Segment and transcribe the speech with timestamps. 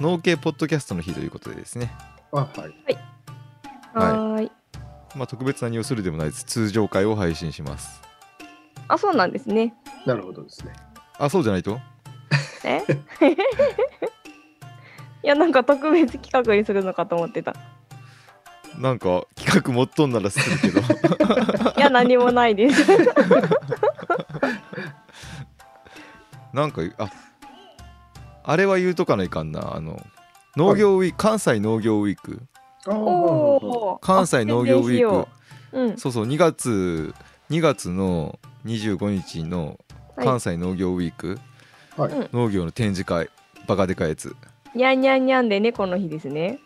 [0.00, 1.90] 農系ポッドキャストの日ということでですね、
[2.32, 2.58] あ、はい。
[2.60, 2.72] はい
[3.94, 4.52] はーい。
[5.16, 8.00] まあ、特別何をするでもないです通常回を配信します
[8.86, 9.74] あ、そうなんですね。
[10.06, 10.72] なるほどですね。
[11.18, 11.80] あそうじゃないと？
[12.64, 12.80] え？
[15.24, 17.54] いや、なんか特別企画にするのかと思ってた。
[18.78, 20.80] なんか企画持っとんならするけど
[21.76, 22.84] いや、何もないです。
[26.52, 27.10] なんかあ
[28.48, 29.76] あれは言うとかないかんな。
[29.76, 30.02] あの
[30.56, 32.40] 農業ウィーク、関西農業ウィーク。
[34.00, 35.28] 関西農業ウィーク。
[35.70, 35.78] ク。
[35.78, 35.90] う。
[35.92, 35.98] ん。
[35.98, 37.14] そうそう2月
[37.50, 39.78] 2月の25日の
[40.16, 41.38] 関西農業ウィーク、
[41.98, 42.12] はい。
[42.12, 42.28] うん。
[42.32, 43.28] 農業の展示会
[43.66, 44.34] バカでかいやつ。
[44.74, 46.58] にゃんにゃんにゃんで猫の日ですね。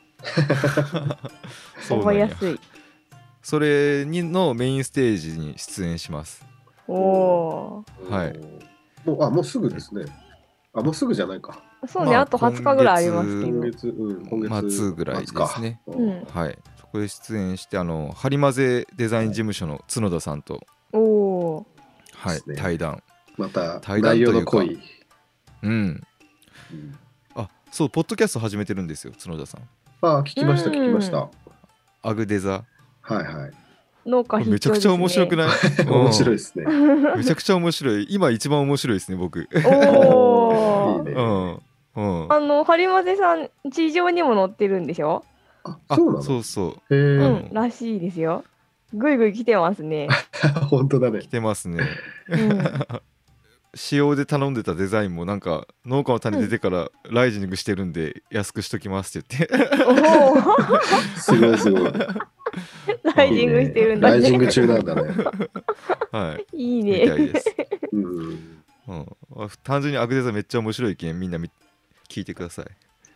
[1.83, 2.61] そう覚えやすい。
[3.43, 6.47] それにのメインステージに出演します。
[6.87, 8.39] おおはい。
[9.05, 10.05] もう、あ、もうすぐですね。
[10.75, 11.63] あ、もうすぐじゃないか。
[11.83, 11.87] ー。
[11.87, 13.53] そうね、まああと20日ぐらいありますけど。
[13.53, 15.81] 今月、うん、今月末ぐらいですね。
[16.33, 20.61] はいそこで出演してあのハリマゼデザイン事務所の角田さんと、
[20.93, 21.67] おお
[22.15, 23.03] はい対談
[23.39, 24.79] また、対談というかの濃い。
[25.63, 26.99] うんうん
[27.35, 29.69] あそうポッドキャスト始めてるんですよ角田さん
[30.03, 31.31] あ、聞きました、うん聞きました。
[32.03, 32.65] アグデザ
[33.01, 33.62] はいはい。
[34.07, 34.11] ー。
[34.11, 35.39] 農家必めちゃくちゃ面白くい？
[35.39, 35.49] ない
[35.87, 36.65] 面白いいですね。
[37.17, 40.49] めちゃくちゃ面白い 今一番面白いですね僕お
[40.99, 41.05] お。
[41.09, 41.63] いいねうん
[41.95, 45.25] うんあの、ハリマゼさん、地上にも乗ってるんでしょ？
[45.65, 46.23] あ、あそうなの？
[46.23, 48.45] そうそうへうえ、ん、らしいですよ。
[48.95, 50.09] ぐいぐい来てますね。
[50.71, 51.27] 本当だね来。
[51.29, 51.83] てますね
[52.29, 52.49] うん。
[53.75, 60.37] 仕様で頼んでたデザインもなんか農家の種出てからライジングしてるんで安くしときますって言っておお。
[61.17, 61.93] すごいすごい。
[63.15, 64.53] ライジングしてるんだライジングね。
[64.53, 65.03] 中なんだね。
[66.11, 67.27] はいいいみたいね。
[67.29, 67.55] です、
[67.93, 68.61] うん。
[68.89, 69.07] うん、
[69.37, 71.51] あ単純にアグデザめっちゃ面白いけんみんなみ
[72.09, 72.67] 聞いてください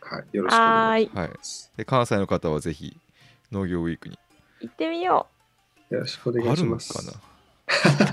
[0.01, 1.73] はい、よろしくお願いします。
[1.77, 2.97] で関西の方はぜひ
[3.53, 4.19] 農業ウィークに
[4.61, 5.27] 行ってみよ
[5.91, 6.93] よろしくお願あるのいします。
[6.95, 7.11] かな？
[7.11, 7.15] う。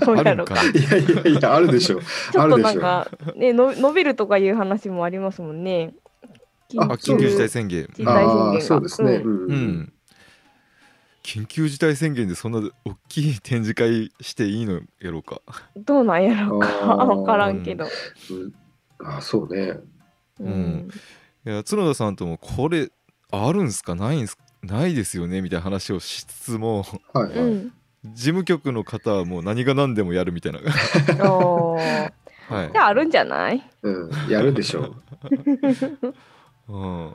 [0.04, 0.54] ど うあやろうか。
[0.54, 0.58] い
[0.90, 2.00] やいやいや、あるでしょう。
[2.02, 2.82] ちょっとあるでしょう。
[2.82, 5.94] なんか、ね、の伸びるとかいう話もありますもんね。
[6.76, 9.12] ああ緊急事態宣言事態宣言がああ、そうですね。
[9.16, 9.92] うんうんうん
[11.22, 15.40] 緊急事態宣言でそんな大きい展示会していいのやろうか
[15.74, 16.66] どうなんやろうか。
[16.84, 17.86] わからんけど。
[18.30, 18.52] うん
[18.98, 19.78] あそうね。
[20.42, 20.88] ん
[21.46, 22.90] いや角田さんともこれ
[23.30, 23.94] あるんすか？
[23.94, 24.36] ないんす？
[24.62, 25.40] ないですよね？
[25.40, 27.38] みたいな話をしつつもはいはい。
[27.38, 27.72] うん。
[28.04, 30.60] 事務局の方はもう何が何でもやるみたいな
[31.32, 32.12] おー
[32.48, 33.70] はいじゃああるんじゃない？
[33.82, 34.94] うん、やるでしょう。
[36.68, 37.14] うん、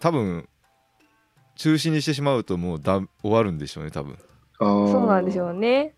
[0.00, 0.48] 多分
[1.56, 4.16] 中止にしてしまうともうだ終わるんでしょうね多分、
[4.60, 5.94] あーそうなんでしょうね。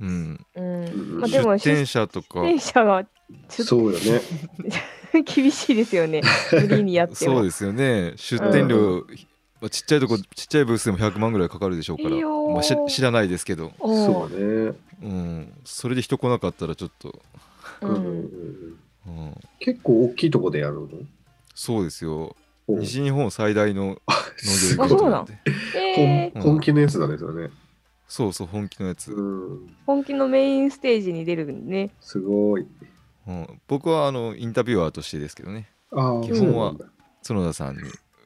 [0.00, 0.84] うん、うん。
[0.84, 0.86] う
[1.16, 3.04] んまあでも、出店出者とか店者が
[3.48, 4.20] ちょっそうよね。
[5.12, 6.22] と 厳しいですよね。
[6.52, 7.34] 無理にやっても。
[7.36, 9.04] そうですよね出店料、
[9.60, 12.10] まあちっちゃいとこちっちゃいブースでも100万ぐらいかかるでしょうから。
[12.52, 14.78] まあ、し知らないですけど、おそーうね。
[15.02, 17.20] うん、それで人来なかったらちょっと、
[17.82, 17.94] うん。
[19.06, 20.88] うん結構大きいとこでやるの？
[21.54, 22.36] そうですよ。
[22.66, 23.96] お西日本最大の農
[24.76, 25.40] 業イベントなんで
[25.74, 26.40] えー。
[26.40, 27.50] 本本気のやつだね、それね。
[28.08, 31.90] そうそう本気のやつ、うん、本気のメインステージに出るんでね。
[32.00, 32.66] すごい。
[33.26, 35.68] うん、僕はあのインタビュアーとしてですけどね。
[35.92, 36.74] ああ、基本は
[37.26, 37.82] 角田さんに。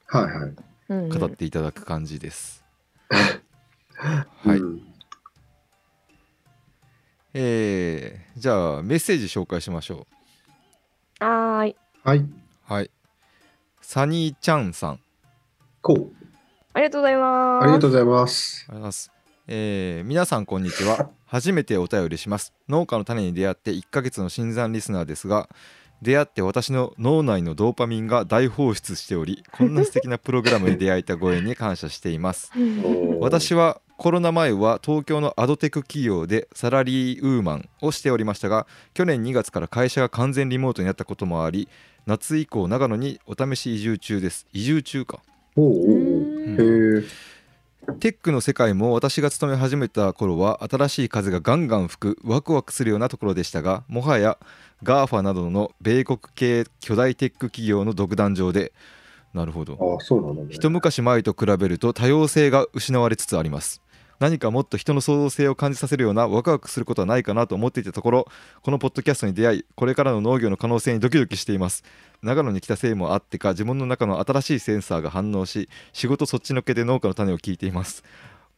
[0.07, 0.55] はいはい。
[0.89, 2.65] 語っていただく感じです、
[3.09, 4.95] はい、うん
[7.35, 10.07] えーじゃあメッセージ紹介しましょ
[11.21, 11.77] はーい。
[12.03, 12.19] はい。
[12.19, 12.29] う
[12.65, 12.91] はい
[13.81, 15.01] サニーちゃんさんあり
[15.83, 16.13] こう。
[16.73, 17.65] ありがとうございます。
[17.65, 18.67] ありがとうございます。
[18.67, 19.13] がとうございます
[19.47, 25.49] えー皆さんこんにちは 初めてお便りします農家の種に出会って1ヶ月の新参リスナーですが
[26.03, 32.53] 出会って私の脳内のドーパミンが大放出しておりこんな素敵なプログラムに 出会えたご縁に感謝しています。
[33.21, 41.69] 私はコロナ前は東京のアドテク企業でサラリーウーマンをしておりましたが去年2月から会社が完全リモートになったこともあり
[42.07, 44.47] 夏以降長野にお試し移住中です。
[44.53, 45.21] 移住中か。
[45.57, 45.75] おうおう。
[45.75, 47.01] おううん。
[47.01, 47.05] へえ。
[48.01, 54.39] テックの世界も私が勤め始めた頃は新しい風がガンガン吹くワクワクするようなところでしたがもはや
[54.83, 58.73] GAFA などの米国系巨大テック企業の独壇場で
[59.33, 60.49] なるほどああ、そうなんだね。
[60.51, 63.83] 一昔前と比べると多様性が失われつつあります
[64.19, 68.27] 何かもっと人の創造性を感じさせるようなワクワクすることはないかなと思っていたところ
[68.63, 71.85] このポッドキャストに出会いこれからの農業の可能性にドキドキしています。
[72.23, 78.03] 長野に来たせいもあってか自分の中の新しいセンサーが反応し仕事そっちのけで農家の種を聞いています。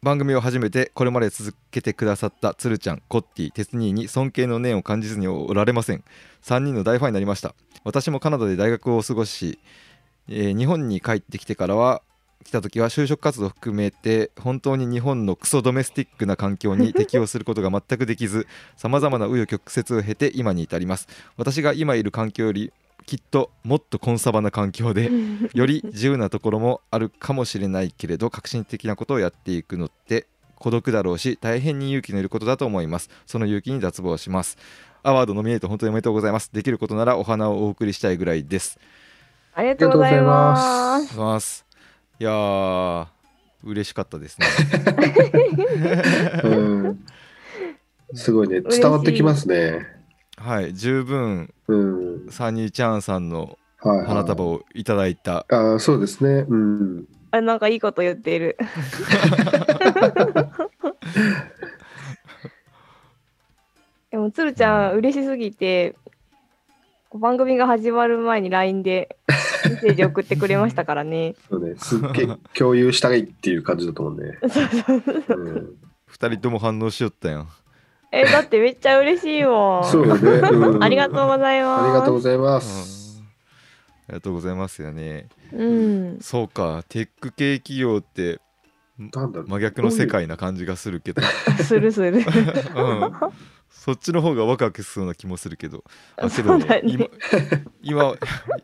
[0.02, 6.04] 番組を始めてこれまで続けてくださったつるちゃんコッティ鉄兄に尊敬の念を感じずにおられません。
[6.42, 7.54] 3人の大ファンになりました。
[7.82, 9.58] 私もカナダで大学を過ごし
[10.28, 12.02] えー日本に帰ってきてからは
[12.44, 18.46] 来た時は就職活動を含めて本当に日本のクソドメスティックな環境に適応することが全くできず
[18.76, 21.08] さまざまな紆余曲折を経て今に至ります。
[21.36, 22.72] 私が今いる環境より
[23.04, 25.10] きっともっとコンサバな環境で
[25.54, 33.10] より自由なところもあるかもしれないけれど革新的なことをやっていくのって孤独だろうし大変に勇気のいることだと思います。
[33.26, 34.56] その勇気に脱帽します。
[35.02, 36.50] アワードノミネート本当におめでとうございます。
[36.52, 38.78] できることならお花をお送りしたいぐらいです。
[39.54, 41.65] ありがとうございます。
[42.18, 43.06] いやー
[43.62, 44.46] 嬉しかったですね
[46.44, 47.04] うん。
[48.14, 48.60] すごいね。
[48.60, 49.86] 伝わってきますね。
[50.38, 52.28] はい十分うん。
[52.30, 54.06] サニーちゃんさんのはい、はい。
[54.06, 56.46] 花束をいただいたああ、そうですね。
[56.48, 57.04] うん。
[57.32, 58.56] あなんかいいこと言っている。
[64.10, 65.94] でもつるちゃん嬉しすぎて
[67.12, 69.18] 番組が始まる前に LINE で
[69.68, 71.34] メッセージ送ってくれましたからね。
[71.48, 71.74] そうね。
[71.76, 74.38] すっげえ共有したいっていう感じだと思うね。
[74.42, 75.74] そうそうそううん。
[76.06, 77.48] 二人とも反応しよったやん
[78.12, 79.90] えだってめっちゃ嬉しいもん。
[79.90, 80.30] そうよね。
[80.30, 81.84] うん、ありがとうございます。
[81.84, 83.22] ありがとうございまうんす。
[84.08, 86.18] ありがとうございますよねうん。
[86.20, 88.40] そうかテック系企業って
[88.98, 89.48] なんだろう。
[89.48, 91.22] 真逆の世界な感じがするけど、
[91.62, 92.12] するする。
[92.16, 92.22] うん、
[93.86, 95.84] そっちの方がワクワクしそうな気もするけど。
[96.16, 96.82] あけど、そうだね。
[96.84, 97.06] 今
[97.82, 98.14] 今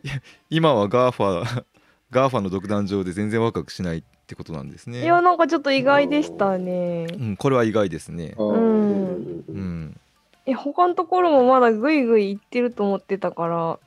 [0.51, 1.65] 今は GAFA,
[2.11, 5.05] GAFA の独壇場で全然ワクワクしないってことなんですね。
[5.05, 7.07] いやなんかちょっと意外でしたね。
[7.17, 8.35] うん、これは意外ですね。
[8.37, 9.45] うん。
[9.47, 10.01] うん。
[10.45, 13.79] え他のところもまだぐいぐい行ってると思ってたから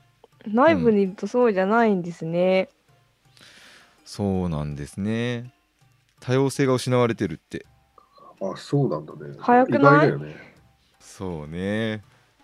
[0.50, 2.70] 内部にいるとそうじゃないんですね。
[4.06, 5.52] そうなんですね。
[6.20, 7.66] 多様性が失われてるって。
[8.40, 9.34] あ、そうなんだね。
[9.38, 9.78] 早くない？
[9.78, 10.55] 意外だよね。
[11.16, 12.02] そうね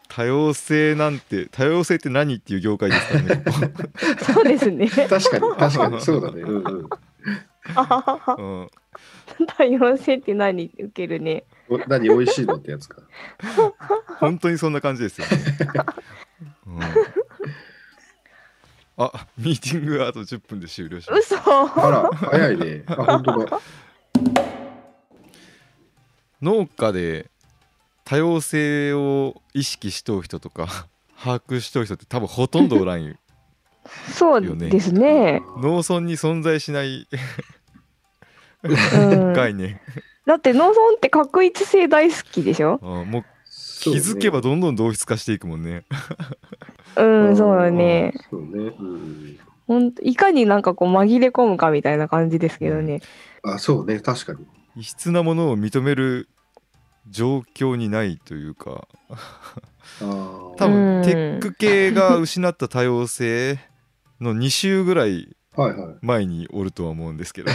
[0.08, 3.52] 多様性なんて多様性って何っていう業界ですからねこ
[4.32, 4.88] そうですね。
[4.88, 6.42] 確かに、確かに、そうだね。
[6.42, 6.70] うんう
[8.64, 8.70] ん。
[9.46, 11.44] 多様性って何受けるね。
[11.68, 13.00] お何美味しいのってやつか。
[14.20, 15.32] 本当にそんな感じですよね、
[16.66, 16.80] うん
[18.98, 22.84] あミーティングあと10分で終了します嘘あら、早いね。
[22.86, 23.60] あ、本当だ。
[26.42, 27.31] 農家で
[28.04, 30.86] 多様性を意識しとう人とか
[31.22, 33.14] 把握しとう人って多分ほとんどおらんよ
[34.12, 35.42] そうですね。
[35.60, 37.08] 農村に存在しない
[38.62, 38.68] う
[39.16, 39.80] ん、概念、
[40.24, 42.78] だって農村って確一性大好きでしょ？
[42.80, 43.24] あもう
[43.80, 45.84] 気づけばどんどん同質化していくもんね
[46.96, 48.12] うん、そうだね。
[48.30, 48.72] そうね。
[48.78, 49.38] うん。
[49.66, 53.00] ほんといかになんかこう紛れ込むかみたいな感じですけどね。
[53.42, 53.98] あ、そうね。
[53.98, 54.46] 確かに。
[54.76, 56.28] 異質なものを認める
[57.08, 58.86] 状況にないというか。
[60.00, 63.58] 多うん分テック系が失った多様性
[64.20, 65.94] の2週ぐらいはいはい。
[66.00, 67.50] 前におるとは思うんですけど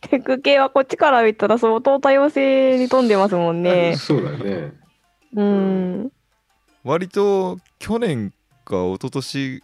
[0.00, 3.96] テック系はこっちから見たら相当多様性に富んでますもんね。
[3.98, 4.72] そうだよね。
[5.34, 6.12] うん。
[6.82, 8.32] 割と去年
[8.64, 9.62] か一昨年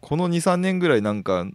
[0.00, 1.46] この23年ぐらいなんか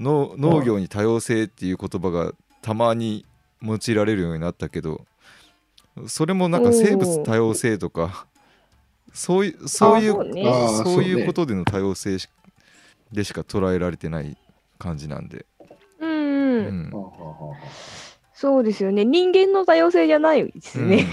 [0.00, 3.24] の農業に多様性っていう言葉がたまに
[3.62, 5.06] 用いられるようになったけど
[6.06, 8.26] それもなんか生物多様性とか
[9.12, 12.28] そういうそういうあそうねいうことでの多様性し
[13.10, 14.36] でしか捉えられてない
[14.78, 15.46] 感じなんで、
[15.98, 16.92] うん、ううん。
[18.34, 19.04] そうですよね。
[19.04, 21.06] 人間の多様性じゃないですね。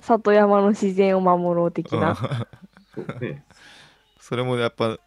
[0.00, 2.16] 里山の自然を守ろう的な。
[2.94, 3.44] そうね。
[4.20, 4.98] それもやっぱ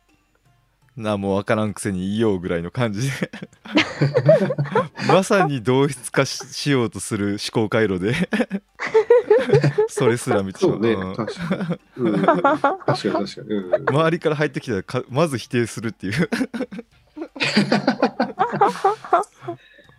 [0.98, 3.32] 何もわからんくせに言いようぐらいの感じで
[5.08, 8.14] まさに同質化ししようとする思考回路で
[9.90, 10.94] それすら見てしまそうね。
[10.94, 12.04] うん確かに。
[12.04, 13.54] うん、確かに確かに。
[13.54, 16.30] うん周りから入ってきたらかまず否定するっていう、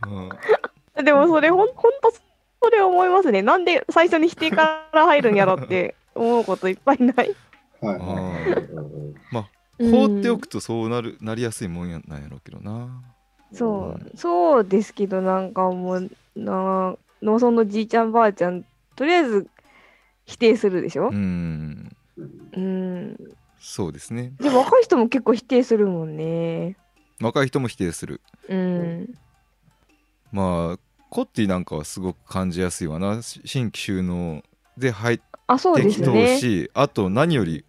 [0.06, 2.10] うんでもそれほんほんと
[2.62, 3.42] それ思いますね。
[3.42, 7.36] なんで最初に否定から入るんやろって思うこといっぱいない。
[7.82, 8.04] はいは
[8.46, 8.80] いはいう
[9.38, 9.46] ん
[9.78, 12.88] 放っておくとそうなるなりやすいもんやなんやろうけどな。
[13.52, 18.64] そう、そうですけどなんかもうな農村のじいちゃんばあちゃん
[18.96, 19.46] とりあえず
[20.24, 21.08] 否定するでしょ？
[21.08, 21.96] う、ん。
[22.16, 22.52] うん。
[22.54, 23.16] うん、
[23.60, 24.32] そうですね。
[24.40, 26.76] でも若い人も結構否定するもんね。
[27.20, 28.20] 若い人も否定する。
[28.48, 29.14] うん、
[30.32, 30.78] まあ
[31.10, 33.22] コッティなんかはすごく感じやすいわな。
[33.22, 34.42] し新規収納
[34.76, 36.40] で入っあそうてきとうですね。
[36.40, 37.64] し、あと何より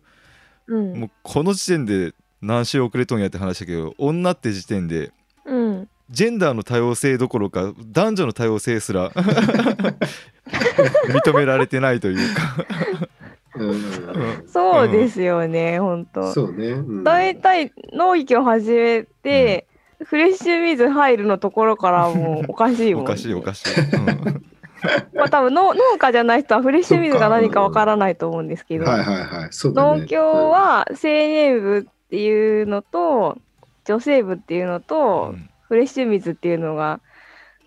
[0.68, 1.00] うん。
[1.00, 5.12] もうこの時点で何週遅れとんやって話だけど女って時点で
[5.48, 9.12] うん、ジェンダーの多様性どころか男女の多様性すら
[11.08, 12.66] 認められてないというか。
[13.56, 14.44] うん。
[14.48, 16.32] そうですよね、本当。
[16.34, 16.68] そうね。
[16.68, 17.04] うん。
[17.04, 19.66] 大体農業始めて、
[20.04, 23.04] フレッシュ水入るのところからもうおかしいもん。
[23.04, 24.44] おかしいおかしい、うん
[25.14, 29.48] まあ多分農農家じゃない人はフレッシュ水が何かわからないと思うんですけど、はいはいはい。
[29.52, 30.02] そうだね。
[30.02, 33.38] 農協は青年部っていうのと
[33.86, 37.02] 女性部っていうのと、うんフレッシュ水っていうのが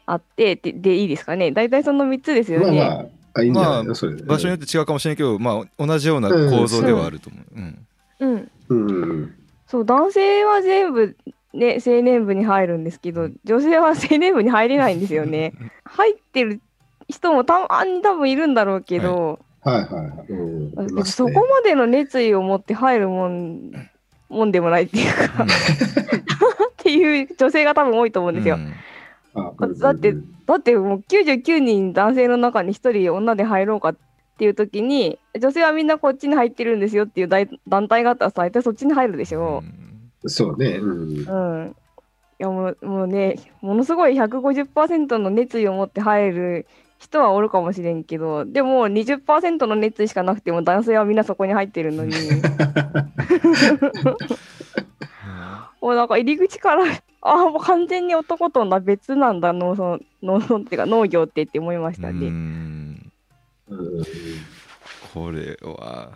[0.06, 2.78] あってででいいですかね大体その3つですよね。
[2.78, 4.22] まあまあ、あいいんじゃないまのそれで。
[4.22, 7.44] 場所によって違うかもしれないけど、まあ、同じような構造ではあると思う。
[7.54, 7.86] うん
[8.20, 9.34] うん、うんうん
[9.66, 11.16] そう男性は全部
[11.54, 15.52] ね青年部に入るんですけど女性は青年部に入れないんですよね。
[15.84, 16.60] 入ってる
[17.10, 21.04] 人もたまに多分いるんだろうけど、はいはいはい。
[21.04, 23.72] そこまでの熱意を持って入るもん
[24.28, 25.46] もんでもないっていうかっ
[26.78, 28.56] ていう女性が多分多いと思うんですよ。
[28.56, 28.72] うん
[29.34, 30.14] あだって
[30.46, 33.96] だってもう99人男性の中に1人女で入ろうかっ
[34.38, 39.62] ていう時に女性はみんなこっちに入ってるんですよっていう大団体があったらさ大体そっちに入るでしょ。
[40.26, 40.78] そうね。
[40.78, 41.76] うんうん。
[42.40, 46.66] いやもうもうねものすごい150%の熱意を持って入る
[47.00, 52.14] 人はおるかもしれんけどでも20%の熱意しかなくても男性はみんなそこに入ってるのに。
[55.80, 56.84] もうなんか入り口から
[57.22, 62.28] ああもう完全に男と女別なんだ農村農村っていうか農業ってって思いましたうね。
[62.28, 63.12] ん
[63.68, 64.04] うん。
[65.14, 66.12] これは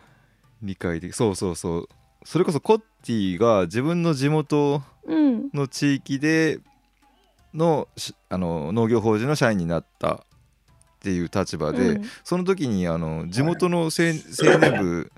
[0.62, 1.88] 理解できそうそうそう。
[2.24, 5.48] それこそコッティが自分の地元うん。
[5.54, 6.60] の地域で
[7.54, 10.24] のしあの農業法人の社員になった
[11.04, 12.04] っていう立場で、うん。
[12.24, 15.12] その時にあの地元の青青年部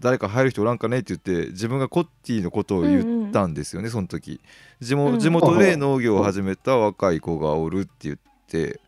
[0.00, 4.40] 誰か入る人おらんかねって言って自分がコッティのことを言ったんですよね、その時。
[4.80, 8.16] 地うん元地元で農業を始めた若い子がおるって言っ
[8.48, 8.80] て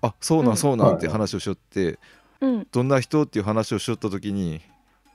[0.00, 0.54] あそうなうん。
[0.54, 2.00] んそうなんって話をしよって
[2.40, 2.66] うん。
[2.72, 4.60] どんな人っていう話をしよった時に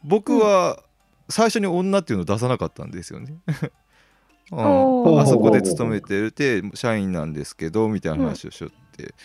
[0.05, 0.81] 僕は
[1.29, 3.35] 最初に女っていうのを出さなかったんですよね。
[4.51, 5.19] うん。
[5.19, 8.77] あそこで勤めてるて社員なんですけどみたいな話をしよって、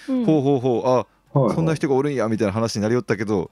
[0.08, 3.50] うんほうほうほうあはいはいそんな人がおるんやみたいな話になりよったけど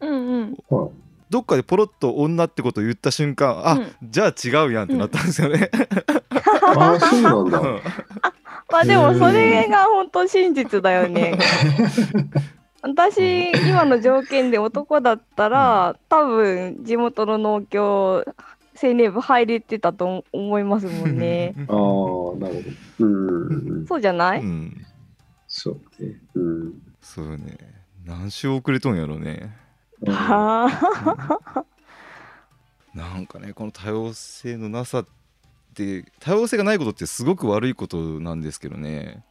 [0.00, 0.90] うんうんはい
[1.30, 5.70] どっかでポロッと女ってことを言った瞬間あ、うんじゃあ違うやんってなったんですよね。
[6.76, 7.58] ああ、そうなんだ。
[7.58, 7.80] う ん
[8.70, 11.36] まあでもそれが本当真実だよね。
[12.82, 18.24] 私今の条件で男だったら多分地元の農協
[18.80, 21.54] 青年部入れてたと思いますもんね。
[21.68, 22.36] ああ、なる
[22.98, 23.86] ほど。
[23.88, 24.86] そうじゃない、うん
[25.56, 26.20] そうね。
[26.34, 26.82] うん。
[27.00, 27.56] そうね
[28.04, 29.56] 何週遅れとんやろね。
[30.04, 31.64] はあ
[32.92, 35.06] なんかねこの多様性のなさっ
[35.74, 39.24] て多様性がないことってすごく悪いことなんですけどね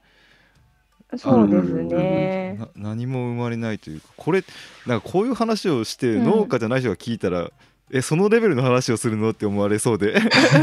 [1.17, 2.55] そうですね。
[2.57, 4.45] な何も生まれないというかこれ
[4.87, 7.51] なんかこういう話をしてうん農家じゃない人が聞いたら、
[7.91, 10.15] えそのレベルの話をするのって思われそうで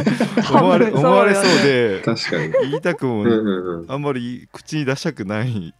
[0.53, 2.53] 思われ思われそうで確かに。
[2.71, 3.91] 言いたくもうんうんうん。
[3.93, 5.75] あんまり口に出したくない。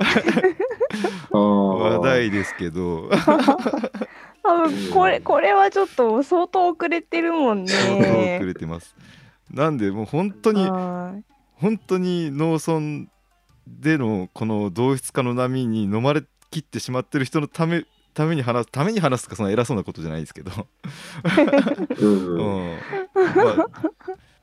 [1.30, 3.10] 話題ですけど
[4.42, 8.40] 多分これこれはちょっと相当遅れてるもん相当遅ね。
[8.42, 8.94] れてます
[9.50, 13.06] なんでもう本当にはい本当に農村
[13.68, 20.50] でのこの同質化の波に飲まれきってしまってる人のためために話すために話すかそんな偉そうなことじゃないですけど、
[21.98, 22.78] うん。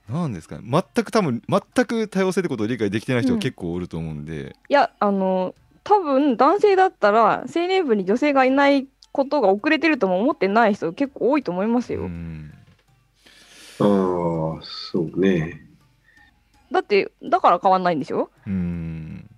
[0.09, 0.63] なんですかね。
[0.63, 12.01] 全く多分全く多様性ってことを理解できてない人が結構おると思うんで、いやあの多分男性だったら青年部に女性がいないことが遅れてるとも思ってない人結構多いと思いますよ。
[12.01, 12.53] うん。
[13.79, 13.85] ああ、
[14.91, 15.61] そうね。
[16.71, 18.29] だってだから変わんないんでしょ？
[18.45, 19.29] うん。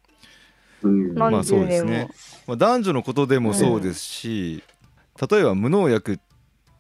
[0.81, 1.15] うん。
[1.15, 1.65] 何まあそう。
[1.65, 2.07] ですね
[2.49, 4.63] まあ、男女のことでもそうですし、
[5.29, 6.23] 例えば無農薬って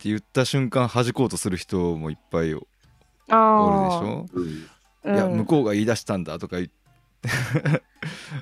[0.09, 2.67] 言った瞬間弾こうとする人もいっぱいおるでし
[3.29, 4.65] あょ、うん。
[5.05, 5.37] あ、いやうん。
[5.37, 6.73] 向こうが言い出したんだとか言って、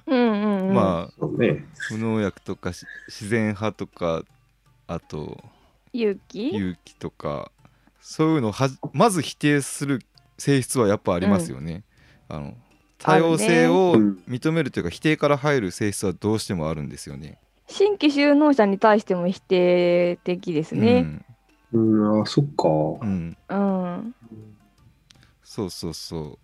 [0.05, 1.65] うんうんうん、まあね。
[1.91, 4.23] 無農薬とかし自然派とか
[4.87, 5.43] あと
[5.91, 6.53] 勇気？
[6.55, 7.51] 有機とか
[7.99, 8.53] そういうのを
[8.93, 9.99] まず否定する
[10.37, 11.83] 性質はやっぱありますよね。
[12.29, 12.53] あの
[12.99, 13.95] 多様性を
[14.27, 17.37] 認めるというか否定から入る性質はどうしてもあるんですよね。
[17.67, 21.21] 新規就農者に対しても否定的ですね。
[21.73, 22.67] うん、あそっか。
[22.69, 24.15] うん、うん、うん、
[25.43, 26.39] そうそうそ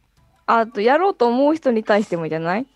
[0.46, 2.68] あとやろうと思う人に対してもじゃない？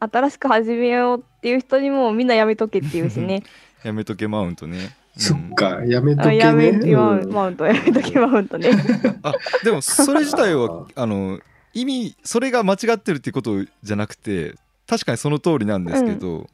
[0.00, 3.42] 新しく始めようっていう人にもみんなやめとけっていうしね。
[3.84, 4.96] う やめとけマウントね。
[5.16, 8.70] そっか、やめとけマウントやめとけマウントね。
[9.22, 11.38] あでもそれ自体はあの
[11.74, 14.54] 意味それが間違ってるっていうことじゃなくて
[14.86, 16.48] 確かにその通りなんですけど、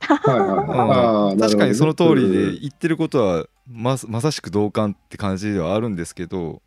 [0.00, 6.62] 確かにその通りで言ってることはままさしく同感って感じではあるんですけど。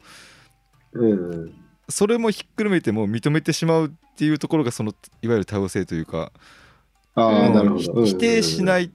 [0.93, 1.11] うん。
[1.11, 6.31] うんそれもひっくるめても認めてしまうっていうところがそのいわゆる多様性というか、
[7.13, 7.53] ああ、うん。
[7.53, 8.05] なるほど。。
[8.05, 8.91] ひ否定しないい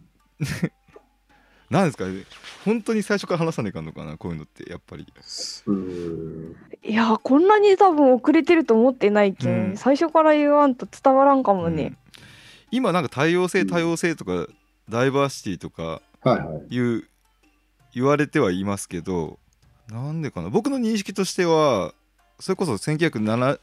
[1.70, 2.04] なんですか？
[2.06, 2.24] ね
[2.64, 5.06] 本当に最初から話さないかんのかなこういうのってやっぱり。
[5.66, 6.56] うん。
[6.82, 9.76] いやこんなに多分遅れてると思ってないけん、うん。
[9.76, 11.84] 最初から言わんと伝わらんかもね。
[11.84, 11.96] うん、
[12.72, 14.48] 今なんか多様性多様性とか、
[14.88, 16.74] ダイバーシティとかはいはい。
[16.74, 17.04] いう
[17.94, 19.38] 言われてはいますけど
[19.88, 20.50] なんでかな？
[20.50, 21.94] 僕の認識としては
[22.40, 23.58] それこそ1960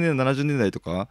[0.00, 1.08] 年代70年代とか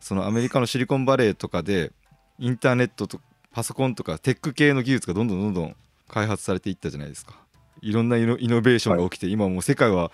[0.00, 1.92] そのアメリカのシリコンバレーとかで
[2.38, 3.20] インターネットと
[3.52, 5.76] パソコンとかテック系の技術がどんどんどんどん
[6.08, 7.34] 開発されていったじゃないですか。
[7.80, 10.10] いろんなイノイノベーションが起きて、今もう世界は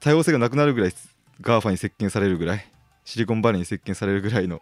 [0.00, 0.92] 多様性がなくなるぐらい
[1.40, 2.66] GAFA に接近されるぐらい
[3.04, 4.60] シリコンバレーに接近されるぐらいの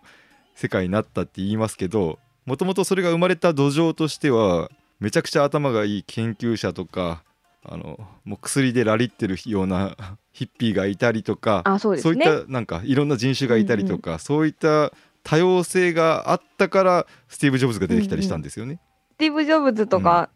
[0.55, 4.71] 世界になったって言いますけどもともとそれが生まれた土壌としては
[5.01, 7.23] めちゃくちゃ頭がいい研究者とか
[7.65, 9.97] あのもう薬でラリってるような
[10.33, 14.93] ヒッピーがいたりとかあそういったなんかいろんな人種がいたりとか、そういった
[15.27, 18.79] 多様性があったからスティーブ・ジョブズが出てきたりしたんですよね。
[19.15, 20.31] スティーブ・ジョブズとか、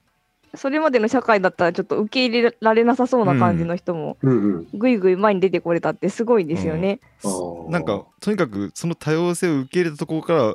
[0.57, 4.33] それまでの社会だったらちょっと受け入れられなさそうな感じの人もうん。
[4.33, 4.69] うん。
[4.75, 6.99] ぐいぐい前に出てこれたってすごいですよね。
[7.23, 7.71] あー。
[7.71, 10.55] なんかとにかくその多様性を受け入れたところから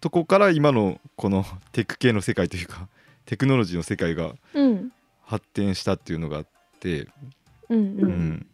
[0.00, 2.88] とこから今のこのテック系の世界というか
[3.26, 4.92] テクノロジーの世界がうん。
[5.22, 6.46] 発展したっていうのがあっ
[6.80, 7.08] て、
[7.68, 8.46] うんううんん。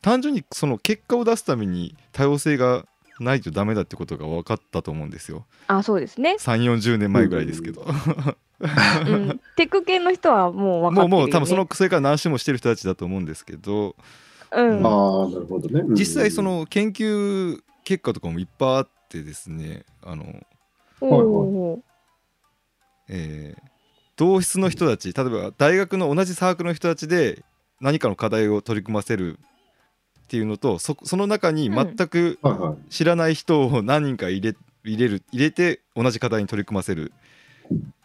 [0.00, 2.86] 単純にその結果を出すために多様性が
[3.20, 5.46] ないとダメだってことが分かったと思うんですよ。
[5.68, 13.96] あそうですね、3 4 0年前ぐらいですけど、うん、テック系の人はもう分かってるよ、ね、もうもう多分そのそれから何周もしてる人たちだと思うんですけど。
[14.52, 14.86] うん。
[14.86, 15.80] ああ、なるほどね。
[15.80, 15.94] うん。
[15.94, 19.84] 実際そ、の研究結果とかもいっぱいあってですね。
[20.02, 20.24] あの、
[21.00, 21.82] おお
[23.08, 23.76] えー
[24.16, 27.44] 同室の人たち例えば大学の同じサークルの人たちで
[27.80, 29.38] 何かの課題を取り組ませる
[30.26, 32.38] っていうのとそその中に全く。
[32.90, 37.12] 知らない人を何人か入れ入れる入れて同じ課題に取り組ませる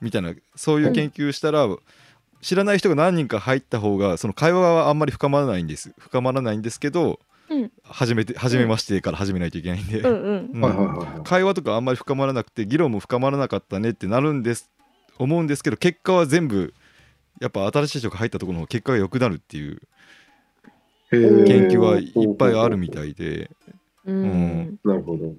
[0.01, 1.67] みたいなそういう研究したら、
[2.41, 7.71] 知らない人が何人か入った方がその会話はあんまり深まらないんです深まらないんですけど、うん。
[7.83, 10.01] 初めて初めましてから始めないといけないんで。
[11.23, 14.69] 会話とかあんまり深まらなくて議論も深まらなかったねってなるんです
[15.17, 16.73] 思うんですけど結果は全部
[17.39, 19.81] やっぱ新しい人が入ったところの結果が良くなるっていう
[21.11, 23.51] 研究はいっぱいあるみたいで。
[24.05, 24.15] うん。
[24.15, 24.79] うん。
[24.83, 25.33] なるほど。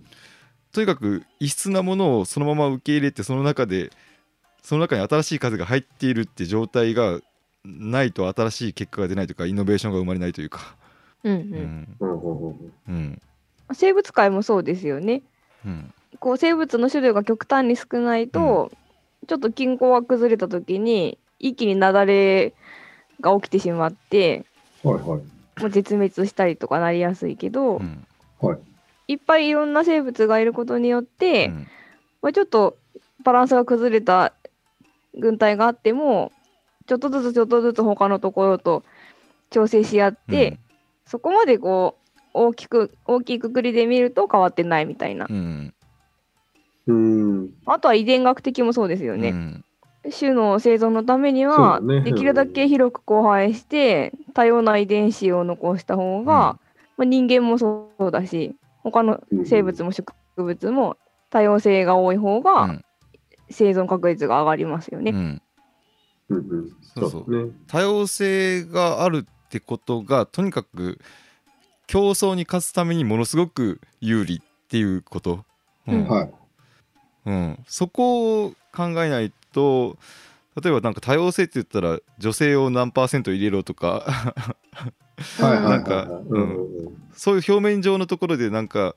[0.72, 3.90] とにかく異質なものをそのまま受け入れてその中で
[4.62, 7.20] その中に新しい風が入っているって状態が
[7.64, 10.76] ないと新しい結果が出ないというかイノベーションが生まれないというか、
[11.24, 11.42] うんううん。
[11.42, 12.72] んうんうんうん。
[12.88, 13.22] うん
[13.74, 15.22] 生物界もそうですよね。
[15.64, 15.94] うん。
[16.18, 18.70] こう生物の種類が極端に少ないと、
[19.26, 22.52] ちょっと均衡が崩れた時に一気に雪崩
[23.20, 24.44] が起きてしまって
[24.82, 25.41] はいはい。
[25.62, 28.06] もう絶滅したりとかなりやすいけど、うん。
[28.40, 28.58] はい。
[29.08, 31.66] いっぱいいろんな生物がいることによって、うん。
[32.22, 32.78] まあ、ちょっと
[33.24, 34.34] バランスが崩れた
[35.14, 36.32] 軍隊があっても
[36.86, 38.84] ちょっとずつちょっとずつ他のところと
[39.50, 40.58] 調整し合って、
[41.06, 45.74] そこまでこう大きく大きいくくりで見ると変わってないみたいな、うん。
[46.86, 47.50] うん。
[47.66, 49.64] あとは遺伝学的もそうですよね、うん
[50.10, 52.00] 種の生存のためには、ね。
[52.00, 56.58] できるだけ広く交配して多様な遺伝子を残した方が、
[56.96, 60.96] まあ、人間もそうだし他の生物も植物も
[61.30, 62.84] 多様性が多い方うがん。
[63.50, 65.12] 生存確率が上がりますよね。
[65.12, 65.42] うん。
[66.30, 66.68] うんうん。
[66.94, 67.52] そうそうね。
[67.68, 70.98] 多様性があるってことがとにかく
[71.86, 75.44] 競争に勝つためにものすごく有利っていうこと、
[75.86, 76.02] うん。
[76.02, 76.08] うん。
[76.08, 76.30] はい。
[77.26, 77.58] うん。
[77.66, 79.98] そこを考えないと
[80.60, 84.34] 例えばなんか多様性って言ったら女性を何パーセント入れろとか。
[85.38, 86.08] なんか。
[87.14, 88.94] そういう表面上のところでなんか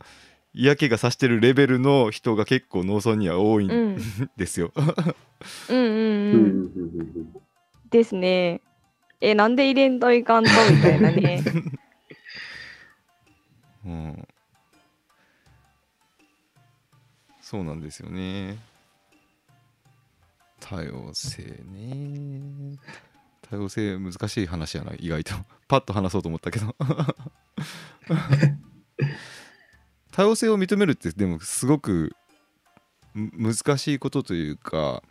[0.53, 3.99] 嫌気がさしてるレベルの人が結構農村には多いうんん
[4.37, 4.71] ですよ。
[4.75, 4.85] うん
[5.77, 5.97] うんうんうんう
[6.37, 6.43] んう
[7.19, 7.27] ん
[7.89, 8.61] ですね。
[9.21, 11.43] えなんで入れんといかんとみたいなね。
[13.85, 14.27] うん、
[17.41, 18.57] そうなんですよね。
[20.67, 22.77] 多様性ね。
[23.43, 25.35] 多様性難しい話やな意外と。
[25.69, 26.75] パッと話そうと思ったけど。
[30.11, 32.15] 多様性を認めるってでもすごく
[33.13, 35.03] む難しいことというか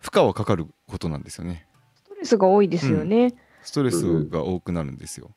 [0.00, 1.66] 負荷はかかることなんですよね。
[1.94, 3.34] ストレスが多いですよね。
[3.62, 5.30] ストレスが多くなるんですよ。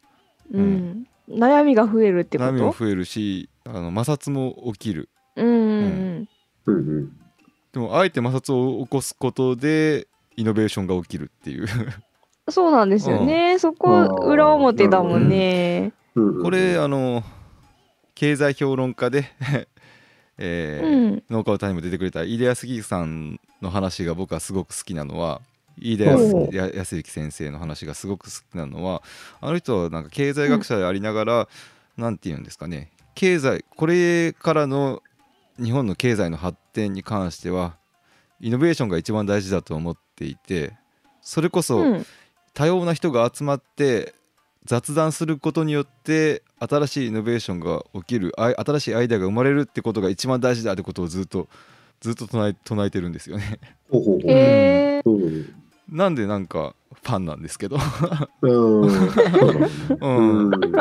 [0.51, 1.05] うん。
[1.29, 5.09] 悩みが増えるってこ悩みもと増えるしあの摩擦も起きる。
[5.35, 5.47] うん。
[5.47, 6.29] うん。
[6.65, 7.20] うんうん。
[7.73, 11.67] でもあえて摩擦を起こすことでイノベーションが起きるっていう
[12.49, 13.57] そうなんですよね。
[13.59, 15.93] そこあー裏表だもんね。
[16.15, 17.23] うんうんこれあの
[18.15, 19.25] 経済評論家で、
[20.37, 21.23] えうーん。
[21.29, 25.41] 農家歌にも出てくれた飯田康之さんの話が僕はすごく好きなのは
[25.79, 29.01] 飯田ほう康之先生の話がすごく好きなのは
[29.39, 31.47] あの人はなんか経済学者でありながら、
[31.97, 35.01] なんて言うんですかね経済これからの
[35.61, 37.77] 日本の経済の発展に関しては
[38.39, 40.73] イノベーションが一番大事だと思っていて
[41.21, 42.05] それこそ、うん。
[42.53, 44.13] 多様な人が集まって
[44.65, 51.47] 雑談することによって新しいイノベーションが起きるあい新しいアイデアが生まれるってことが一番大事だってことをずっと
[52.01, 53.59] ずっと唱え唱えてるんですよね。
[53.89, 55.01] ほうほうほうへえ。
[55.05, 55.55] うん
[55.89, 57.77] なんでなんかファンなんですけど、
[58.41, 60.71] うん。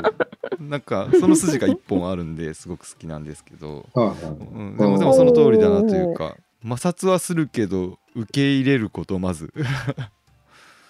[0.61, 4.03] なんかその筋が一本あるんですごく好きなんですけど、う
[4.63, 9.53] ん、でもでもその通りだなというか摩擦はするけど受け入れることまず、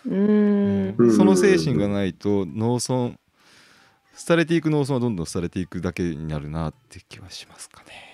[0.07, 0.95] うーん。
[0.99, 1.17] うん。
[1.17, 3.17] その精神がないと農村
[4.27, 8.10] 廃れていく農村はどんどん廃れていくだけになるなって気はしますかね。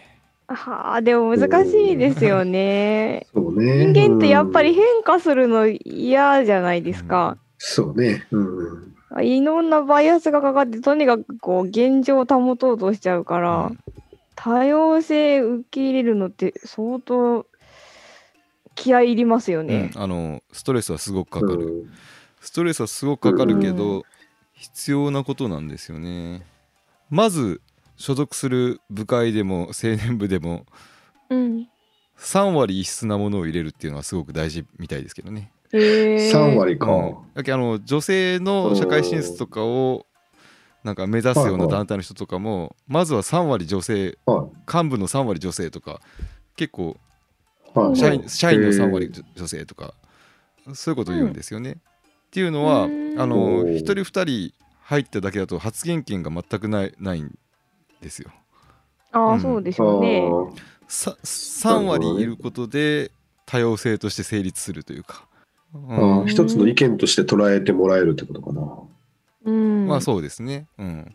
[0.49, 3.27] はあ、でも難しいですよね。
[3.35, 3.93] そうね。
[3.93, 7.37] 人間ってやっぱりうん変化するの嫌じゃないですか。
[7.59, 8.27] そうね。
[8.31, 9.25] うん。
[9.25, 13.79] いろんなバイアスがかかって、とにかくこう現状を保とうとしちゃうから、うん
[14.39, 17.47] 多様性受け入れるのって相当
[18.75, 19.91] 気合い入りますよね。
[19.95, 21.91] うんあのストレスはすごくかかる、うん
[22.43, 24.05] ストレスはすごくかかるけうど
[24.53, 26.47] 必要なことなんですよね
[27.11, 27.61] まず
[27.97, 30.67] 所属する部会でも青年部でも
[31.31, 31.69] うん。
[32.19, 36.33] 3割異質なものを入れるっていうのはすごく大事みたいですけどね、へえ。
[36.33, 36.87] 3割か。
[36.91, 40.07] うんだけどあの女性の社会進出とかを
[40.83, 46.01] なんか目指すようなはいはい団体の人とかもまずは3割女性は幹部の3割女性とか
[46.57, 46.97] 結構
[47.75, 47.79] い。
[47.79, 47.97] はい。
[47.97, 49.93] 社員社員の3割女性とか
[50.75, 51.73] そういうことを言うんですよね。
[51.73, 51.77] っ
[52.31, 57.37] ていうのはあうんのおー1人2人入っただけだと発言権が全くないないん
[58.07, 58.31] ですよ。
[59.11, 60.23] ああ、うんそうでしょうね。
[60.89, 63.11] さ3割いることで
[63.45, 65.27] 多様性として成立するというか。
[65.75, 68.63] あうんー一つの意見として捉えてもらえるってことかな。
[69.45, 69.89] うん。
[69.89, 70.67] まあそうですね。
[70.79, 71.13] うん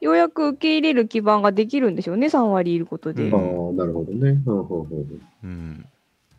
[0.00, 3.28] ようやく受け入れる基盤ができるんでしょうね、3割いることで。
[3.28, 4.40] うんあー、なるほどね。
[5.44, 5.86] うん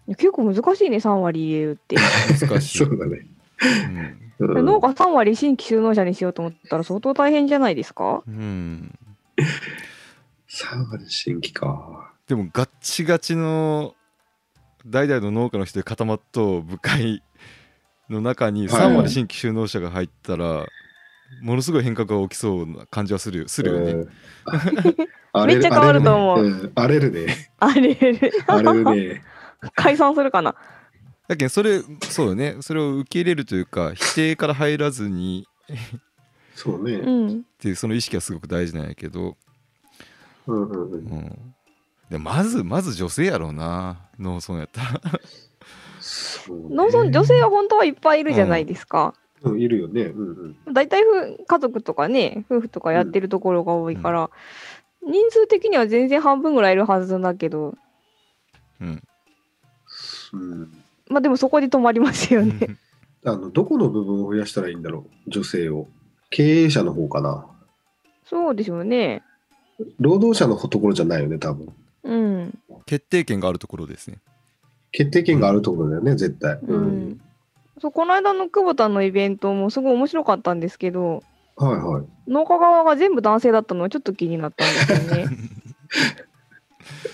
[0.07, 1.95] 結構難しいね、3割入れるって。
[1.95, 2.77] 難しい。
[2.83, 3.25] そうだね。
[3.87, 8.23] うん農家3割新規就農者にしようと思ったら相当大変じゃないですか？
[8.27, 8.33] うん。
[8.35, 8.99] うん
[10.49, 12.11] 3割新規か。
[12.27, 13.95] でもガッチガチの
[14.85, 17.23] 代々の農家の人で固まっとう部会
[18.09, 18.87] の中にはい。
[18.87, 20.65] 3割新規就農者が入ったら、
[21.41, 23.93] ものすごい変革が起きそうな感じはするよするよね。
[25.47, 26.71] めっちゃ変わると思う。
[26.75, 27.49] 荒れるね。
[27.59, 28.31] あれれる。
[28.47, 29.23] うん荒れるね。
[29.75, 30.55] 解散するかな
[31.27, 35.47] だけどそれそうよねそれを受け入れるというか否定から入らずに
[36.55, 36.93] そうね。
[36.93, 37.39] うん。
[37.39, 39.35] っていうその意識はすごく大事なんやけど、
[40.47, 40.95] うんうんう。
[40.95, 41.55] うんん、
[42.09, 45.01] でまずまず女性やろうな農村やったら。
[45.99, 49.13] そうね農村、女性は本当はいっぱいいるじゃないですか。
[49.41, 50.03] うんいるよね。
[50.03, 50.73] うんうん。
[50.73, 54.29] 大体ふ家族とかね、夫婦とかやってるところが多いから、
[55.05, 57.75] 人数的には全然半分ぐらいいるはずだけど、
[58.79, 59.03] うん
[60.33, 60.82] うん
[61.13, 62.75] まあでもそこで止まりますよね。
[63.23, 65.87] あのどこの部分を増やしたらいいんだろう、女性を。
[66.31, 67.45] 経営者の方かな。
[68.25, 69.21] そうでしょうね。
[69.99, 71.71] 労働者のところじゃないよね、多分。
[72.03, 72.59] うん。
[72.87, 74.17] 決定権があるところですね。
[74.91, 76.57] 決定権があるところだよね、絶対。
[76.63, 77.21] うん。
[77.79, 81.21] そうこの間の久保田のイベントもすごい面白かったんですけど、
[81.55, 82.05] はいはい。
[82.27, 85.25] 農家側が全部男性だったのはちょっと気になったんですよね。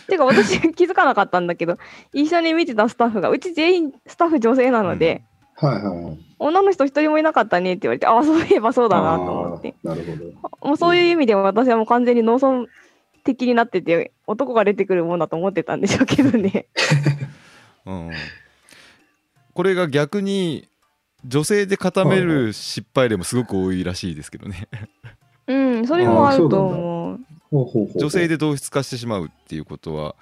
[0.07, 1.77] てか私 気づかなかったんだけど
[2.13, 5.23] 一緒に見てたスタッフがうち全員スタッフ女性なので、
[5.55, 6.17] はいはいはい。
[6.39, 10.69] 女の人一人もいなかったねって言われてああそういえばそうだなと思ってなるほど。
[10.69, 12.65] もうそういう意味では私はもう完全に農村
[13.23, 16.67] 的になってて男が出てくるもんだと思ってたんでしょうけどね。
[17.85, 18.11] うん、
[19.53, 20.67] これが逆に
[21.25, 24.67] 女性で固める失敗例もすごく多いらしいですけどね。
[25.47, 27.19] うんそれもあると思う。
[27.51, 30.15] 女性で同質化してしまうっていうことは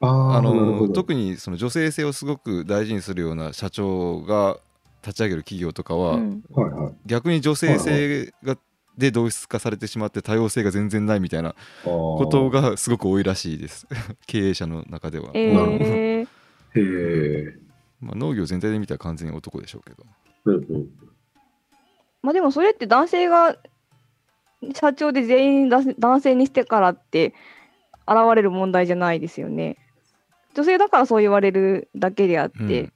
[0.00, 4.58] あの特にその女性性をすごく大事にするような社長が
[5.02, 6.44] 立ち上げる企業とかは、うん。
[6.50, 6.94] はいはい。
[7.06, 8.56] 逆に女性性が
[8.96, 13.86] で同質化されてしまって多様性が全然ないみたいなこことがすごく多いらしいです。
[14.26, 16.26] 経営者の中では、えなるほどー、 へ
[16.74, 17.58] え。
[18.00, 20.04] まあ、農業全体で見たら完全に男でしょうけど。
[20.46, 20.88] うんうん。
[22.22, 23.56] まあでもそれって男性が
[24.74, 27.34] 社長で全員だ男性にしてからって
[28.06, 29.76] 現れる問題じゃないですよね。
[30.54, 32.92] 女性だからそう言われるだけであって、うん。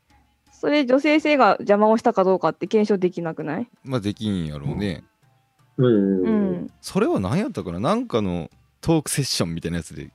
[0.52, 3.68] それ女性性が邪魔をしたかどうかって検証できなくない？
[3.84, 5.04] まあできんやろうね、
[5.76, 6.70] うん。
[6.80, 7.80] それは何やったかな？
[7.80, 8.50] なんかの
[8.80, 10.10] トークセッションみたいなやつで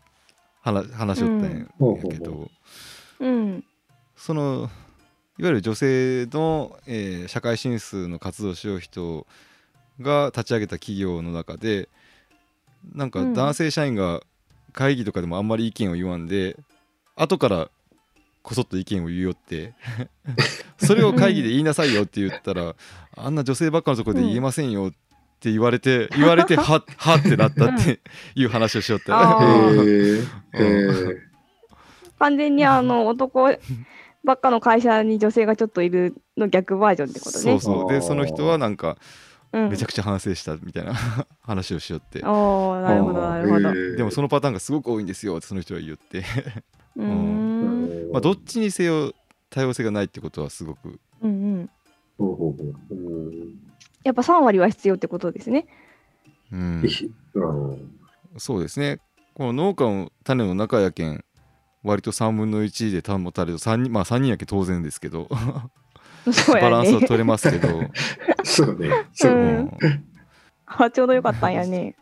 [0.62, 1.96] 話話しよったんやうん。
[1.96, 2.50] やけど、
[3.20, 3.64] うん。
[4.16, 4.70] その
[5.40, 9.26] いわゆる女性の、えー社会進出の活動をしよう人
[10.00, 11.90] が立ち上げた企業の中で
[12.94, 13.34] なんかうん。
[13.34, 14.22] 男性社員が
[14.74, 16.58] 会議とかでもあんまり意見を言わんで
[17.16, 17.70] 後から
[18.42, 19.74] こそっと意見を言うよって
[20.78, 22.76] それを会議で言いなさいよって言ったら
[23.16, 24.92] あんな女性ばっかのところで言えませんよっ
[25.40, 28.00] て言われて言われては はってなったって
[28.36, 29.40] いう話をしよった。
[32.20, 33.50] 完全にあの男
[34.24, 37.44] ばっかの会社に女性がちょっといるの逆バージョンってことね。
[37.44, 37.92] そうそう。
[37.92, 38.96] でその人はなんかうん
[39.52, 40.94] めちゃくちゃ反省したみたいな。
[41.42, 42.20] 話をしよって。
[42.24, 43.96] おーなるほどなるほど。
[43.96, 46.24] でもそのパターンがすごく多いんですよってその人は言って。
[46.96, 48.12] うーん。
[48.12, 49.14] まあどっちにせよ
[49.50, 51.00] 多様性がないってことはすごく。
[51.22, 51.34] うんう
[51.64, 51.70] ん。
[54.04, 55.68] やっぱ3割は必要ってことですね。
[56.52, 56.84] うん。
[57.34, 57.92] うん
[58.38, 59.00] そうですね。
[59.34, 61.24] この農家の種の中やけん
[61.84, 65.30] 割と3分の1で保たれる3人まあ3人やけん当然ですけど
[66.26, 67.08] バランスはね。
[67.08, 67.68] 取れますけど、
[68.44, 68.90] そうね。
[69.14, 69.52] そううね。
[69.64, 69.72] ん
[70.66, 71.96] あちょうどよかったんやね。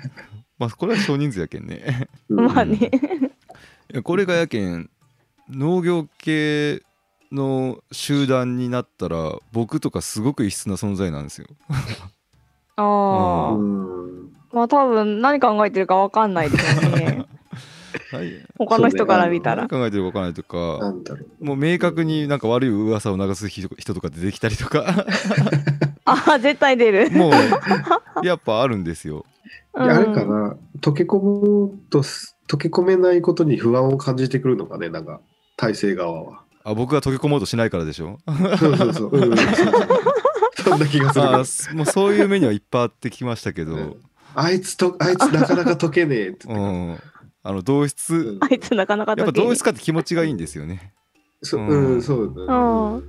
[0.58, 2.90] まあこれは少人数やけんねうんまあね。
[4.04, 4.90] これがやけん
[5.50, 6.82] 農業系
[7.32, 11.46] の集団になったら僕とかすごく異質な存在なんですよ。
[12.76, 13.52] ああ。
[13.54, 17.26] うんまあ多分何考えてるかわかんないですよね。
[18.12, 19.68] はい、他の人から見たら何。
[19.68, 21.44] 考えてるか分からないとなかんだろう。
[21.44, 25.06] もう明確になんか悪い噂を流す人人とか出てきたりとか
[26.04, 27.10] あ絶対出る。
[27.10, 27.30] も
[28.22, 29.24] うやっぱあるんですよ。
[29.76, 35.20] いやあれかな、溶け込むとす、溶け込めないことに不安を感じてくるのかね、なんか、
[35.56, 36.42] 体制側は。
[36.64, 38.18] あ僕が溶け込もうとしないからでしょ？
[38.58, 39.10] そうそうそう。
[39.12, 39.72] うん、そうそう
[40.62, 41.76] そんな気がする。
[41.76, 43.96] もうそういう目にはいっぱいあってきましたけど、うん
[44.34, 46.98] あいつと、あいつなかなか溶けねえってってん、
[47.44, 50.92] あの同質うんあいつなかなかやっぱ同質化って気持ちがいいんですよね。
[51.42, 53.00] そうんうん、そうだあ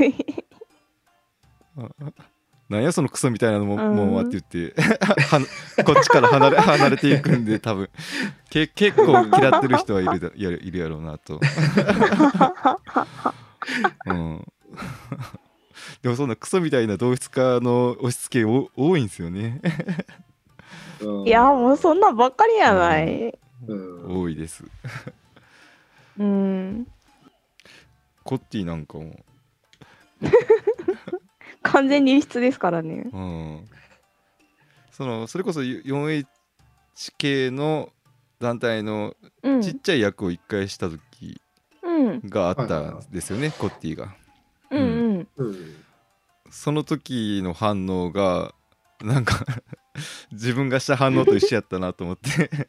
[0.00, 0.14] ね。
[2.68, 4.74] なんやそのクソみたいなのも、うんもうって言って
[5.24, 5.40] は
[5.84, 7.88] こっちから離れ離れていくんで多分
[8.50, 11.40] け結構嫌ってる人はいるだ いるいるやろうなと。
[14.06, 14.44] うん、
[16.02, 19.62] でもそんなクソみたいな同質化の押し付けお多いんですよね。
[21.00, 23.38] うんいやもうそんなんばっかりやない。
[23.66, 24.64] うん多いです。
[26.18, 26.86] うん。
[28.24, 29.16] コッティなんかも、
[31.62, 33.08] 完全に異質ですからね。
[33.12, 33.68] うん、
[34.90, 36.26] そのそれこそ 4H
[37.16, 37.90] 系の
[38.40, 39.62] 団体のうん。
[39.62, 41.40] ちっちゃい役を一回した時
[41.82, 42.20] うん。
[42.28, 44.14] があったんですよね、コッティが。
[44.70, 45.28] うんうん。
[45.36, 45.84] うん
[46.50, 48.54] その時の反応が
[49.02, 49.44] なんか
[50.32, 52.68] 自分がした反応と一緒やったなと思って。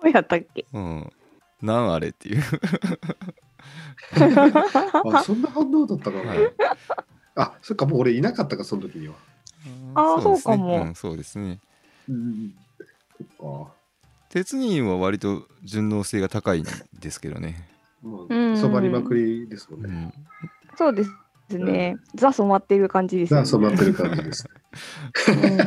[0.00, 0.66] そうやったっけ？
[0.72, 1.12] うん。
[1.62, 2.42] なんあれっていう。
[5.12, 6.30] あ、そんな反応だったかな。
[6.30, 6.38] はい。
[7.34, 9.14] あ、そっか、もう俺いなかったか、その時には。
[9.94, 11.58] あーですねそうかもんそうですね。
[12.08, 12.54] うん。
[13.18, 13.72] そっか。
[14.28, 16.66] 鉄人は割と順応性が高いん
[17.00, 17.68] ですけどね、
[18.02, 18.52] もうん。
[18.52, 19.88] う、染まりまくりですもんね。
[19.88, 20.12] うん、
[20.76, 21.10] そうです
[21.50, 21.96] ね。
[22.14, 23.46] ザ染まってる感じですよね。
[23.46, 24.48] さあ、染まってる感じです。
[25.28, 25.58] うん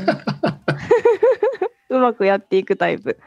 [1.89, 3.17] うまくやっていくタイプ。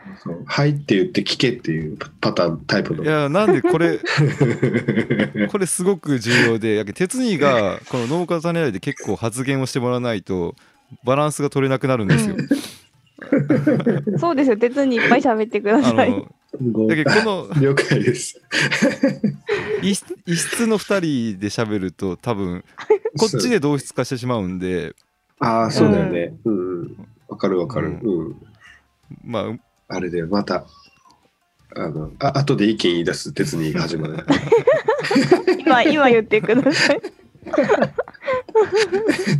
[0.47, 3.03] はいって言って聞けっていうパターン、タイプの。
[3.03, 3.99] いやなんでこれ
[5.51, 10.55] これすごく重要でやけ 鉄人がこの農家種選びで結構発言をしてもらわないと
[11.05, 12.37] バランスが取れなくなるんですよ。
[14.19, 14.57] そうですよ。
[14.57, 16.25] 鉄にいっぱい喋ってくだあさい。
[16.89, 18.41] だけどこの 了解です。
[19.83, 22.65] 異質異質の2人で喋ると多分
[23.19, 24.95] こっちで同質化してしまうんで
[25.39, 26.35] ああ、そうだよね。
[26.45, 26.97] うんうん。
[27.29, 27.99] わかるわかる。
[28.03, 28.37] ううん。
[29.25, 30.65] まああれで、また、
[31.75, 34.25] あの、あ後で意見言い出す鉄にが始まる。
[35.59, 37.01] 今、今言ってください。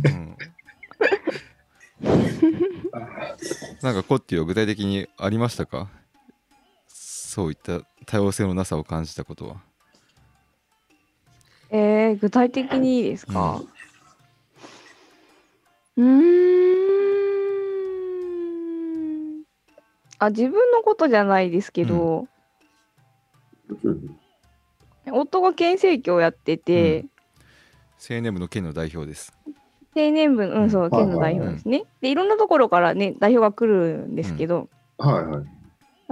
[0.05, 0.35] うん
[3.81, 5.87] なんかコッティは具体的にありましたか？
[7.33, 9.55] そういった多様性のなさを感じたことは？
[11.71, 13.59] えー、具体的にいいですか？
[15.97, 16.05] うー
[19.39, 19.43] ん。
[20.19, 22.27] あ、自分のことじゃないですけど、
[23.83, 24.19] うん
[25.11, 27.05] 夫が県政協やってて、
[27.99, 29.33] 青年部の県の代表です。
[29.95, 31.85] 青年部、うん、そう、県の代表ですね。
[31.99, 34.69] で、いろんなところからね、代表が来るんですけど、
[34.99, 35.45] はいはい。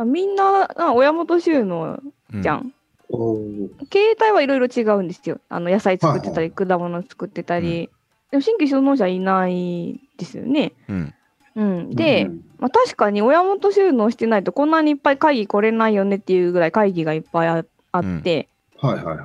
[0.05, 2.01] みんな、あ親元収納
[2.33, 2.73] うんじゃん。
[3.09, 5.39] おー形態はいろいろ違うんですよ。
[5.49, 7.89] あの野菜作ってたり、は果物作ってたり。
[8.31, 10.73] でも新規所納者いないですよね。
[10.87, 11.13] うん
[11.55, 19.17] うん、で、うんまあ、確かに親元収納してないとこんなにいっぱい会議来れないよねっていうぐらい会議がいっぱいああって、はいはいはい。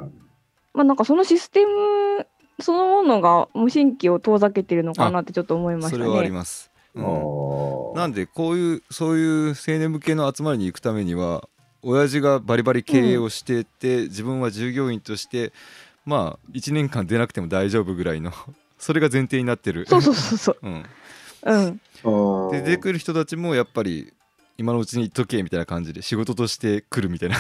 [0.74, 2.26] まあなんかそのシステム
[2.60, 6.34] そのものがもう新規を遠ざけてるのかなってちょっと思いましたそれはありね。
[6.34, 7.04] ます、あうん。
[7.04, 7.96] ー。
[7.96, 11.48] なんでこういうそういう青年向けの集まりに行くためには
[11.82, 15.52] 親父がバリバリ経営をしてて、自分は従業員として
[16.04, 18.32] まあ1年間出なくても大丈夫ぐらいの
[18.78, 19.86] それが前提になってる。
[19.86, 20.58] そうそうそうそう。
[20.62, 20.84] うん、
[21.42, 22.50] うん。
[22.50, 24.12] で出てくる人たちもやっぱり
[24.58, 27.36] 今のうちに言っとけみたいな感じで仕事として来るみたいな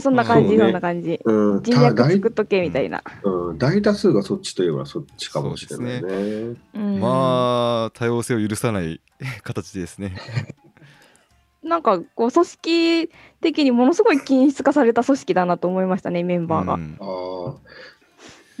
[0.00, 1.20] そんな感じ、そんな感じ。
[1.24, 3.02] うん、人脈作っとけみたいな。
[3.22, 6.56] うん、大多数がそっちといえばそっちかもしれないね。
[6.74, 9.00] うん、まあ多様性を許さない
[9.42, 10.14] 形ですね
[11.62, 16.74] なんかこう組織的にものすごい均質化された組織だなと思いましたね、メンバーが。
[16.74, 17.54] うんああ。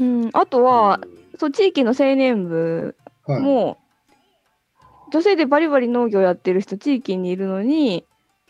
[0.00, 1.00] うん、あとは、
[1.38, 2.94] そう地域の青年部
[3.28, 3.78] はい、も
[5.10, 8.04] う女性でバリバリ農業やってる人地域にいるのに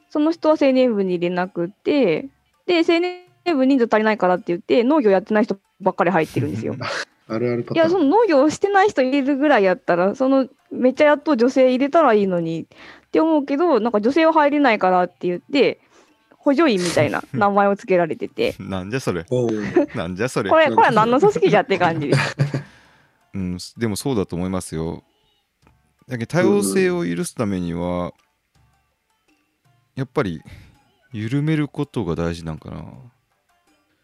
[0.08, 2.28] その人は青年部に入れなくって
[2.68, 6.76] で青年部人数足りないからって言って農業やってない人ばっかり入ってるんですよ。
[7.30, 7.90] あるあるパいターン。
[7.90, 12.66] やその農業してない人入れるぐらいやったらそのめっちゃやっと女性入れたらいいのにっ
[13.10, 15.80] て思うけどなんか女性は入れないからって言って
[16.30, 19.24] 補助員みたいな 名前をつけられてて なんじゃそれ
[19.94, 22.36] なんじゃそれこれこれは何の組織じゃって感じです。
[23.34, 25.02] うん、でもそうだと思いますよ。
[26.08, 28.12] だけど多様性を許すためには、
[29.94, 30.40] やっぱり
[31.12, 32.84] 緩めることが大事なんかな。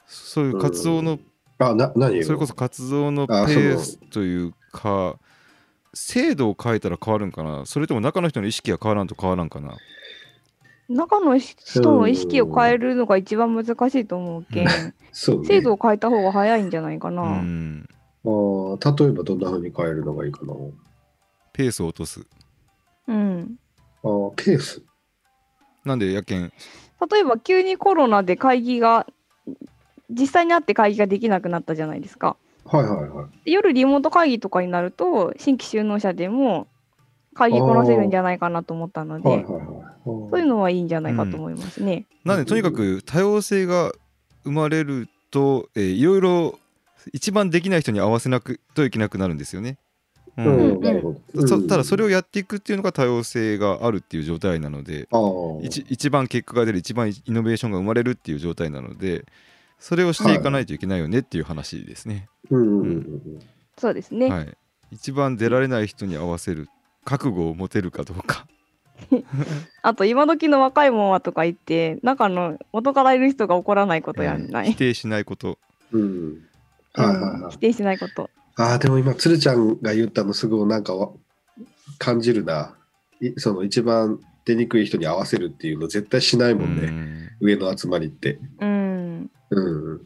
[0.07, 1.19] そういう活動の、
[1.59, 2.23] あ、な、何？
[2.25, 5.19] それこそ活動のペあースというか、
[5.95, 9.77] 制度を変えたら変わるんかなそれとも中の人の意識が変わらんと変わらんかな
[10.89, 14.67] 中の人の意識を変えるのが一番難しいと思うけん、
[15.13, 15.47] そう、ね。
[15.47, 17.23] 制度を変えた方が早いんじゃないかな。
[17.23, 17.89] うん。
[18.25, 20.53] あー例えばどんな風に変えるのがいいかな。
[21.53, 22.27] ペースを落とす。
[23.07, 23.57] うん。
[24.03, 24.83] あーペース？
[25.85, 26.53] なんでやけん、
[27.11, 29.07] 例えば急にコロナで会議が
[30.11, 32.37] 実際に会って会議ができなくなったじゃないですか。
[32.65, 33.27] はいはいはい。
[33.45, 36.67] で夜リモート会議とかになると新規就農者でも
[37.35, 39.65] 会議こなせるんじゃないかなと思ったので、はいはいはい。
[40.05, 42.07] そういうのはいいんじゃないかと思いますね。
[42.25, 43.93] なんでとにかく多様性が
[44.45, 46.59] 生まれると、えーいろいろ
[47.13, 49.79] 一番できない人に合わせなくといけなくなるんですよね。
[50.37, 55.09] ただそれを、をやっていくっていうのが多様性があるっていう状態なので
[55.63, 59.25] 一一番結果が出る一番イノベーションが生まれるっていう状態なので
[59.79, 62.29] それをしていかないといけないよねっていう話ですね。
[62.51, 63.21] うんうんうんうん。
[63.77, 64.31] そうですね。
[64.31, 64.57] はい、
[64.91, 66.69] 一番出られない人に合わせる
[67.05, 68.47] 覚悟を持てるかどうか。
[69.83, 74.73] あと今時の若いもんはとか言って中の元からいる人が怒らないことやんない。
[74.73, 75.59] 否定しないこと。
[75.93, 76.45] うん。
[76.95, 77.59] はいはいはいうん否。
[77.59, 78.31] 定しないこと。
[78.57, 81.11] ああ、でも今、鶴ちゃんが言ったのすごいなんかわ
[81.99, 82.75] 感じるな。
[83.21, 86.87] いその一番出にくい人に合わせるっていうの絶対しないもんね。
[86.87, 88.39] うん上の集まりって。
[88.61, 89.31] うん。
[89.51, 90.01] うん。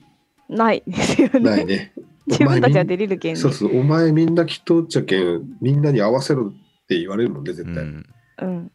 [0.48, 1.40] ないですよね。
[1.40, 1.92] ないね。
[2.26, 3.40] 自分たちは出れるけんね。
[3.40, 7.84] そうそう、お前みんなきっとっちゃけん、みんなに合わせろって言われるもんね、絶対。
[7.84, 8.06] うん
[8.40, 8.48] うん。
[8.48, 8.70] うん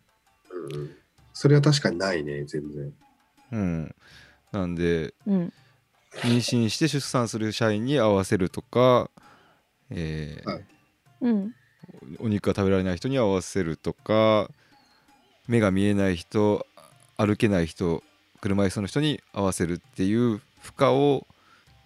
[1.34, 2.94] それは確かにないね、全然。
[3.52, 3.96] うん、
[4.52, 5.54] なんでうん。
[6.22, 9.10] 妊娠して出産する社員に合わせるとか、
[9.90, 10.64] えーはい
[11.22, 11.56] うん。
[12.20, 14.50] お肉が食べられない人に合わせるとか
[15.48, 16.66] 目が見えない人
[17.18, 18.04] 歩けない人
[18.42, 21.28] 車椅子の人に合わせるっていう負荷を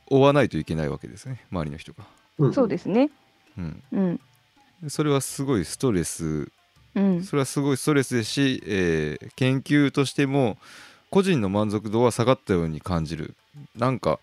[0.09, 2.03] 負わないといけないわけですね周りの人が。
[2.39, 3.09] うんそうですね。
[3.57, 3.99] うん、う
[4.85, 4.89] ん。
[4.89, 6.51] それはすごいストレス
[6.95, 7.23] うん。
[7.23, 10.57] それはすごいストレスですし、えー研究としても
[11.09, 13.35] 個人の満足度は下がったように感じる
[13.75, 14.19] なんか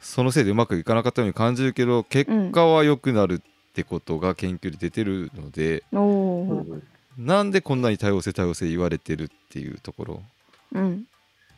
[0.00, 5.84] そのせいでうまくいかなかったように感じるけど結果は良くなるってことが研究で出てるので。
[5.92, 6.82] うん
[7.18, 10.22] なんでこんなに多様性多様性言われてるっていうところ
[10.72, 11.04] うん。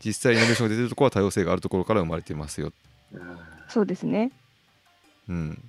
[0.05, 2.73] 実際イノベーションが出てるところは多様性があるところから生まれてますよ、
[3.69, 4.33] そうですね。
[5.29, 5.63] うん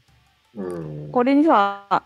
[0.56, 2.04] うんこれにさ、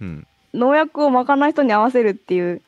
[0.00, 2.62] うん、農薬をまかない人に合わせるっていう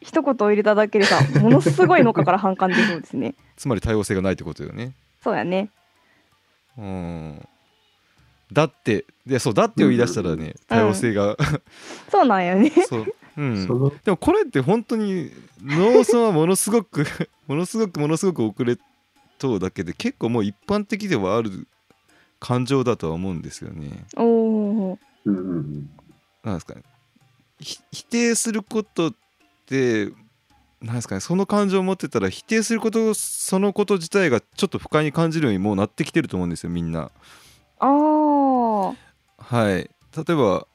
[0.00, 3.34] 一言を入れただけでさ、ものすごい農家から反感出そうですね。
[3.56, 4.92] つまり多様性がないってことよね
[5.22, 5.70] そうやね。
[6.78, 7.48] うん。
[8.52, 11.36] だってでそうだってを言い出したらね多様性が、
[12.10, 12.70] そうなんやね。
[12.88, 13.06] そう、
[13.36, 13.66] うん、
[14.04, 15.30] でもこれって本当に
[15.62, 17.04] 農村はものすごく
[17.48, 18.78] ものすごくものすごく遅れ
[19.38, 21.66] とうだけで結構もう一般的ではある
[22.38, 24.04] 感情だとは思うんですよね。
[24.16, 24.98] おお。
[25.24, 25.90] うんうん。
[26.42, 26.82] なんですかね。
[27.58, 29.14] ひ否定することっ
[29.66, 30.10] て
[30.84, 37.10] なんですかねその感情を持ってたら否定することそのこと自体がちょっと不快に感じるようにもうなってきてると思うんですよみんな。
[37.78, 38.88] ああ。
[39.38, 39.88] はい例
[40.30, 40.66] えば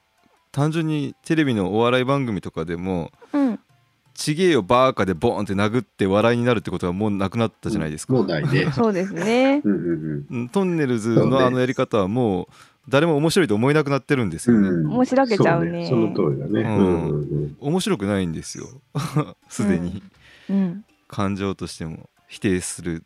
[0.51, 3.59] 単純にテレビのお笑い番組とかでもうん。
[4.15, 8.13] 「ちげえよバーカ」でボーンって殴って笑いになるってことはもうなくなったじゃないですか。
[8.13, 8.69] もうないね。
[8.73, 9.61] そうですね。
[9.63, 12.47] うんうんうんトンネルズのあのやり方はもう
[12.89, 14.65] 誰も面白いと思えなくなってるんですうん。
[14.65, 14.77] よね。
[14.77, 16.61] うんもうしらけちゃうねその通りだね。
[16.61, 18.67] うんうんうん面白くないんですよ
[19.49, 20.03] すでに、
[20.49, 20.85] うん。
[21.07, 23.03] 感情としても否定する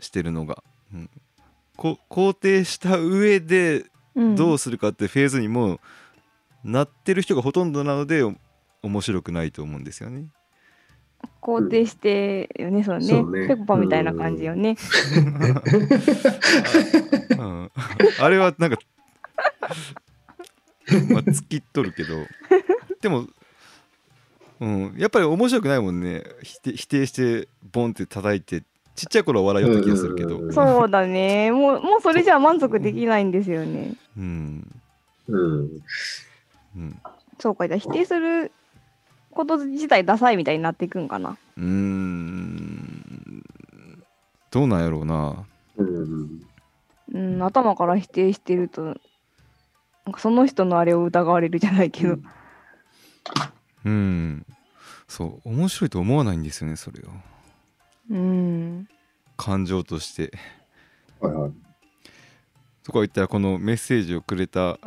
[0.00, 0.62] してるのが、
[0.92, 1.10] うん、
[1.76, 3.84] こ肯定した上で
[4.14, 4.34] うん。
[4.34, 5.80] どうするかってフェーズにもう
[6.64, 8.34] なってる人がほとんどなのでお
[8.82, 10.26] 面白くないと思うんですよね。
[11.42, 13.06] 肯定してよね、そうね。
[13.06, 14.76] そうねぺこぱみたいな感じよね。
[17.38, 17.70] うん、
[18.20, 18.78] あれはなんか、
[21.10, 22.26] まあ、突きっとるけど
[23.00, 23.26] でも、
[24.60, 28.62] うん、やっぱり面白くないもんね否定否定してボンって叩いて
[28.96, 31.52] ちっちゃい頃は笑いよった気がするけど、うんそうだね。
[31.52, 33.92] もう、もうそれじゃ満足できないんですよね。
[34.16, 34.80] うん
[35.28, 35.82] うん。
[36.76, 37.00] うん、
[37.38, 38.52] そうか、じゃあ否定する
[39.30, 41.36] こと自体ダサいみたいになっていくんかな。
[41.58, 43.44] うーん
[44.50, 45.44] どうなんやろうな
[45.76, 46.42] うん。
[47.12, 48.96] うん、頭から否定してると、
[50.18, 52.18] その人のあれを疑われるじゃないけど。
[53.84, 54.46] うん
[55.08, 57.04] そう面白いと思わないんですよねそれを
[58.10, 58.88] うん。
[59.36, 60.32] 感情として
[61.20, 61.52] はいはい。
[62.82, 64.78] とか言ったらこのメッセージをくれた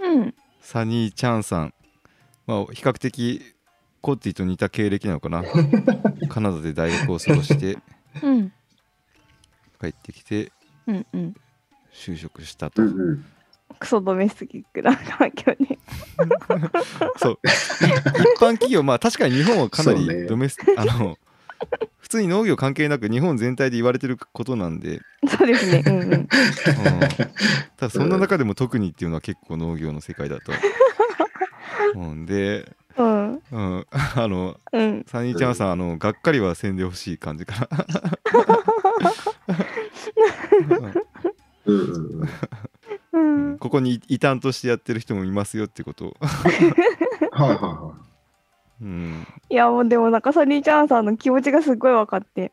[0.00, 0.34] うん。
[0.60, 1.74] サニーちゃんさん、
[2.46, 3.42] まあ、比較的
[4.00, 5.44] コッティと似た経歴なのかな
[6.28, 7.78] カナダで大学を過ごして
[8.22, 8.52] うん。
[9.80, 10.50] 帰ってきて
[10.86, 11.06] うん。
[11.12, 11.34] うん。
[11.92, 13.24] 就職したと、うんうん。
[13.82, 15.76] クソドメスティックな環境ね。
[17.16, 21.18] そう一般企業まあ確かに日本はかなりドメス、あの
[21.98, 25.82] 普通に農業関係なく日本全体で言われてることなんで、そうですね。
[25.84, 26.12] うんうん。
[26.12, 26.28] うん、
[27.76, 30.52] ただそんな中でも特にっていうのは結構農業の世界だと
[31.96, 33.34] 思うんで、うん。
[33.34, 35.04] うん、あのうん。
[35.08, 37.68] サニーちゃんさん、あのがっかりはせんでほしい感じかな。
[41.66, 42.28] うんうん。
[43.72, 46.08] ここに異端としてやってる人もいますよってこと。
[46.08, 46.16] を、
[47.32, 47.94] はいはいは
[48.82, 52.52] うん、いや、もうでも、中サニーちゃんさんの気持ちがすごい分かって、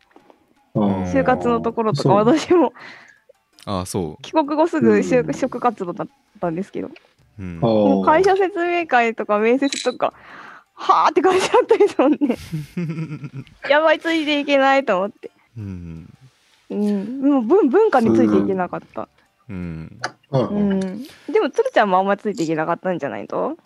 [0.73, 2.71] 就活のところとか、私も。
[3.65, 5.33] ああそ帰国後すぐ就うん。
[5.33, 6.07] 職活動だっ
[6.39, 6.91] たんですけど、う、
[7.37, 10.13] うんもう会社説明会とか面接とか、
[10.73, 12.37] はあって感じだったですもんね。
[13.69, 15.31] やばい、ついていけないと思って。
[15.57, 16.13] うん。
[16.69, 19.09] うん、もう文文化についていけなかった。
[19.49, 19.99] うん
[20.29, 21.03] はいはいうん。
[21.31, 23.57] でも、つるちゃんもあんまついていけなかったんじゃないと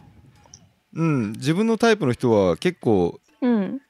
[0.95, 3.82] うん、自分のタイプの人は結構うん。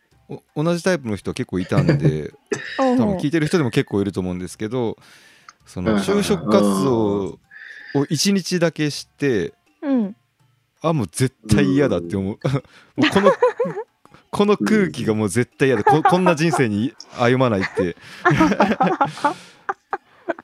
[0.55, 2.33] お同じタイプの人は結構いたんで
[2.77, 4.97] 多分聞いてる人でも結構いると思うんですけど
[5.65, 5.97] そのうん。
[5.97, 7.39] 就職活動を
[7.95, 10.15] 1日だけしてうん。
[10.81, 12.39] あもう絶対嫌だって思う。
[12.95, 13.33] もうこの
[14.31, 17.95] この空気がもう絶対嫌だここんな人生に歩まないって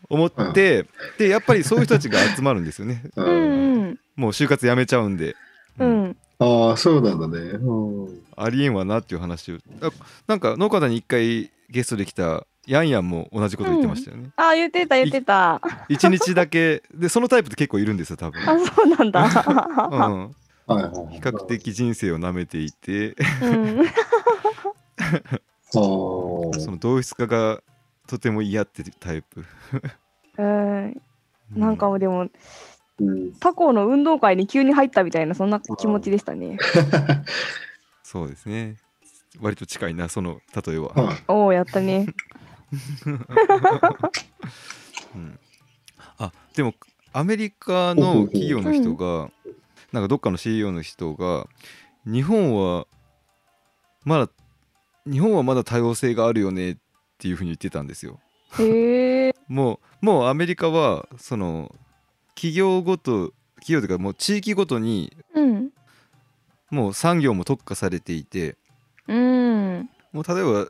[0.10, 0.86] 思って
[1.18, 4.00] でやっぱりそういう人たちが集まるんですよねう うんん。
[4.16, 5.36] もう就活やめちゃうんで、
[5.80, 6.18] ううんん。
[6.40, 7.38] ああ、そうなんだね。
[7.52, 9.92] うんありえんわなっていう話をあ
[10.28, 15.60] なんか農家さんに一回ゲストで来たヤンヤンも同じこと言ってましたよね、あ、言ってた、言ってた。
[15.90, 19.24] 一日だけでそのタイプって結構いるんですよ多分、あ、そうなんだ。
[19.24, 20.36] うん、
[20.68, 21.16] はいはいはい。
[21.16, 23.86] 比較的人生を舐めていてうん。
[25.70, 27.62] あその同質化が
[28.10, 29.46] とても嫌ってタイプ
[30.40, 31.02] うん。
[31.56, 32.28] なんかもうでも、あ。
[33.00, 33.34] うん。
[33.34, 36.58] 他校の運動会に急に入ったみたいな、そんな気持ちでしたね。
[38.02, 38.78] そうですね
[39.40, 42.08] 割と近いなその例えは、はいおお、やったね。
[45.14, 45.40] うん、
[46.18, 46.74] あでも
[47.14, 49.30] アメリカの企業の人が、
[49.92, 51.48] なんかどっかの CEO の人が
[52.06, 52.88] 日本は
[54.04, 54.32] まだ
[55.06, 56.89] 日本はまだ多様性があるよねって
[57.28, 58.20] いうふうに言ってたんですよ。
[58.58, 59.36] へえ。
[59.48, 61.76] もうもうアメリカはその
[62.36, 65.70] 企業ごと企業というかもう地域ごとにうん。
[66.72, 68.56] もう産業も特化されていて
[69.08, 69.90] うん。
[70.14, 70.70] もう例えば、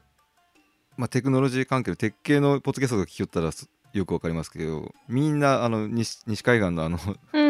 [0.98, 6.98] まあ、テクノロジー関係の鉄系のポッドキャストが聞きよったらすよくわかりますけどみんなあの西西海岸のあの
[7.34, 7.46] うんう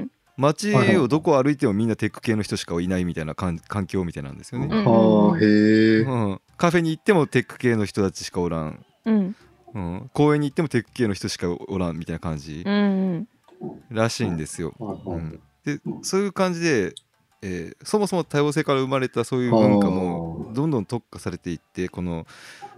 [0.00, 0.10] ん。
[0.36, 6.00] 街をどこ歩いてもみんなテック系の人しかいないみたいな環環境みたいなんですよね、うんああ、へえ。
[6.00, 9.36] うんカフェに行ってもテック系の人たちしかおらん、うん。
[9.74, 12.62] うん、公園に行ってもテック系の人しかおらんみたいな感じ。
[12.64, 13.28] うん
[13.60, 13.82] うん。
[13.90, 16.94] らしいんですよ、うん、でそういう感じで、
[17.42, 22.28] えーそもそも多様性から生まれたそういう文化もどんどん特化されていってこの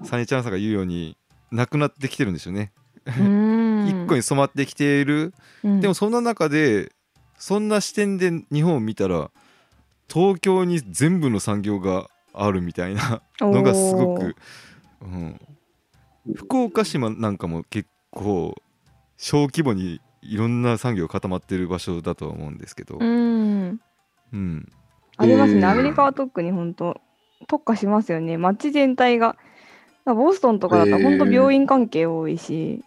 [0.03, 1.18] サニーチャンさんが言うように
[1.51, 2.72] なくなってきてるんですよね。
[3.05, 3.89] うーん。
[4.07, 5.80] 一個に染まってきている、うん。
[5.82, 6.91] でもそんな中で
[7.37, 9.30] そんな視点で日本を見たら
[10.09, 14.37] 東京に全部の産業があるみたいなのがすごく、
[15.03, 15.41] うん、
[16.35, 18.55] 福岡市なんかも結構
[19.16, 23.80] 小規模にいろんな産業固まってる場所だとは思うんですけど、うん。
[24.32, 24.68] うん、
[25.16, 25.70] ありますね、えー。
[25.70, 27.01] アメリカは特に本当
[27.47, 28.37] 特化しますよね。
[28.37, 29.37] 街全体が。
[30.07, 32.85] ボストンとかだったら本当病院関係多いし、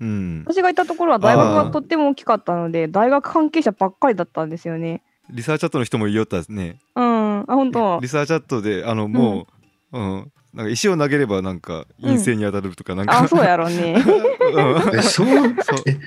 [0.00, 5.02] うん、私がいたところは大学がとっても大きかったので大学関係者ばっかりだったんですよね
[5.32, 6.78] リサーチャットの人も言いよったですね。
[6.94, 7.40] うん。
[7.40, 7.98] あ本当。
[8.00, 9.46] リサーチャットであのも
[9.92, 10.32] う、うん。
[10.54, 13.94] なんか石を投げればなんか院生に当たるとかなんか、あそうやろうね。
[14.04, 14.98] うん。
[14.98, 15.84] え、そう、そう。
[15.86, 15.98] え、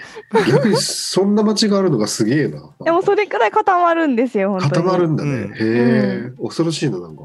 [0.52, 2.62] 逆にそんな街があるのがすげえな。
[2.84, 5.32] でもそれくらい固まるんですよ本当固にまるんだね。
[5.32, 5.54] うん。
[5.54, 7.24] へえ、恐ろしいな、なんか。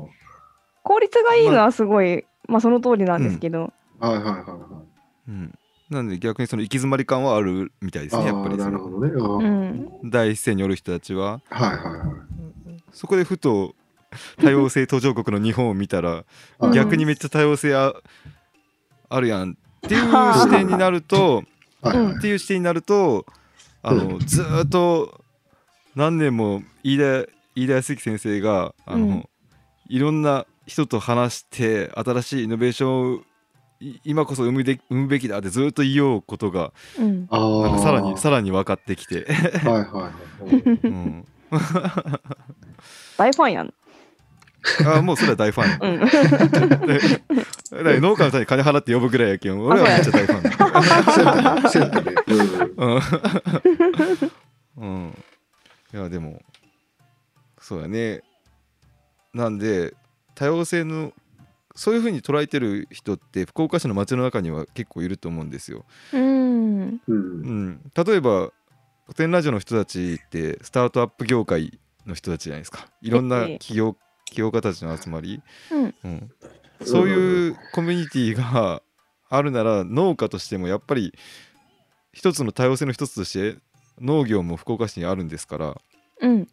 [0.83, 4.83] 効率がいいのはすごいまあその通りなんですけど、はいはいはいは
[5.29, 5.55] うん、
[5.91, 8.11] なんで逆にその行き詰まり感はあるみたいでい。
[8.11, 8.71] すねやっぱりその。
[8.71, 9.13] なるほどね。
[9.13, 10.11] あうーん。
[10.11, 11.41] 第一線におる人たちは。
[11.51, 12.83] はいはいはい。
[12.93, 13.75] そこでふと
[14.41, 16.25] 多様性途上国の日本を見たら
[16.61, 16.73] うん。
[16.73, 17.95] 逆にめっちゃ多様性あ
[19.09, 19.53] あるやん
[19.87, 20.01] っていう
[20.35, 21.43] 視点になると
[21.87, 23.27] っていう視点になると
[23.83, 25.25] あのずーっと
[25.97, 27.27] 何年も飯田
[27.57, 29.29] 飯田康之先生があの、うん。
[29.89, 33.23] いろんな人と話して新しいイノベーションをい
[34.05, 37.27] 今こそ生むで生むべきだってずっと言いようことがうん。
[37.31, 40.13] なんかさらにさらに分かってきて、はいはいはい。
[40.85, 41.27] うん、
[43.17, 43.73] 大ファンやん、
[44.87, 45.95] あもうそれは大ファン。
[45.95, 46.19] うん、だか
[47.83, 50.39] ら農家の人に金払って呼ぶぐらいやけん俺はめっちゃ大ファ
[51.67, 51.71] ン。
[51.71, 52.15] セットで。
[52.77, 53.01] うん
[54.77, 55.15] うん、うん、
[55.95, 56.43] いやでも
[57.61, 58.23] そうやね。
[59.33, 59.95] なんで
[60.35, 61.13] 多様性の
[61.81, 65.87] そういうふうに捉えてる人って福岡市の街の中には結構いると思うんですよ。
[66.13, 66.89] うん。
[66.89, 67.01] う。
[67.09, 67.69] うん。
[67.71, 68.53] ん、例えば
[69.07, 72.87] 古典ラジオの人たちってスタートアップ業界の人たちじゃないですか。
[73.01, 73.59] いろんなええ。
[73.61, 75.95] 企業起業家たちの集まり、うん。
[76.05, 76.31] うん、
[76.83, 78.83] そういうコミュニティが
[79.31, 81.15] あるなら農家としてもやっぱり
[82.13, 83.57] 一つの多様性の一つとして
[83.99, 85.81] 農業も福岡市にあるんですから、
[86.21, 86.47] うん。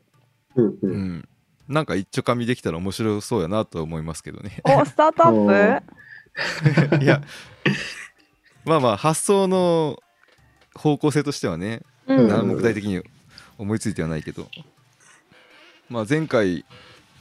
[0.55, 1.29] うん、
[1.67, 4.61] なんか一丁噛みできたら面白そうやなとは思いますけどね。
[4.63, 5.81] おスタートアッ
[6.99, 7.01] プ？
[7.03, 7.21] いや
[8.65, 10.01] まあまあ発想の
[10.75, 12.27] 方向性としてはねうん。
[12.27, 13.01] 何も具体的に
[13.57, 14.47] 思いついてはないけど、
[15.89, 16.65] まあ、前回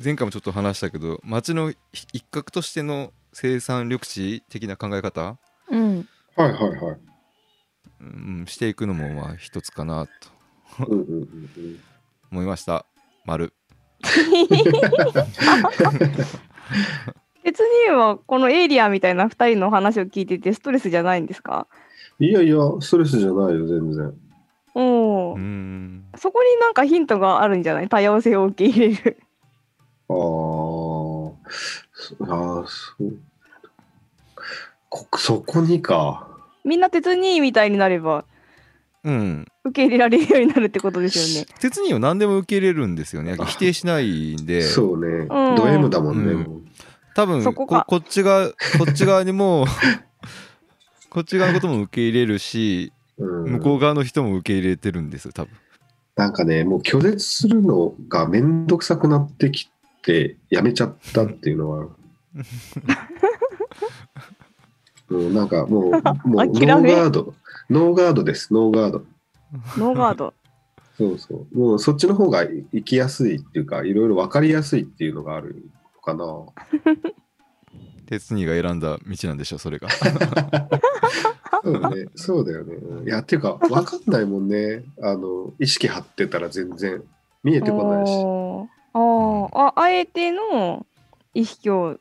[0.03, 1.73] 前回もちょっと話したけど町の
[2.13, 5.39] 一角としての生産緑地的な考え方、
[5.71, 6.09] うん。
[6.37, 6.97] はいはいはい。
[8.01, 10.13] うん、していくのもまあ一つかなと。
[12.31, 12.85] 思いました。
[13.25, 13.55] 丸
[17.45, 21.67] 別にはこのエイリアンみたいな2人の話を聞いててストレスじゃないんですか？
[22.19, 24.15] いやいや、ストレスじゃないよ、全然。
[24.75, 27.89] おお、うーんそこになんかヒントがあるんじゃない？
[27.89, 29.19] 多様性を受け入れる。
[30.09, 30.17] ああー、
[32.67, 33.19] そう。
[34.89, 36.29] こそこにか。
[36.65, 38.25] みんな鉄にみたいになれば
[39.07, 39.47] うん。
[39.65, 41.47] 受け入れられるようになるってことですよね。
[41.61, 43.37] 鉄人は何でも受け入れるんですよね。
[43.47, 44.63] 否定しないんで。
[44.63, 45.27] そうね。
[45.31, 45.55] うん。
[45.55, 46.33] ド M だもんね。
[46.33, 46.65] うん。
[47.15, 48.55] 多分そこかここっち側こ
[48.91, 49.65] っち側にも
[51.09, 53.53] こっち側のことも受け入れるしうん。
[53.53, 55.53] 向こう側の人も受け入れてるんですよ多分。
[56.17, 59.71] なんかね、もう拒絶するのがめんどくさくなってき
[60.03, 61.87] て、やめちゃったっていうのは。
[65.09, 65.91] もうなんかもう、
[66.27, 67.35] もうノーガード、
[67.69, 69.05] ノーガードです、ノーガード。
[69.77, 70.35] ノーガード。
[70.97, 71.59] そうそう。
[71.59, 75.63] もうそっちの方が生きやすいっていうか、いろいろ分かりやすいっていうのがある
[75.95, 76.25] のかな。
[78.07, 79.89] 鉄人が選んだ道なんでしょうそれが
[81.65, 82.77] そうね、そうだよね。
[83.05, 84.85] いや、っていうか、分かんないもんね。
[85.03, 87.03] あの、意識張ってたら全然
[87.43, 88.13] 見えてこないし。
[88.13, 90.87] あーああえての
[91.35, 91.99] 意識を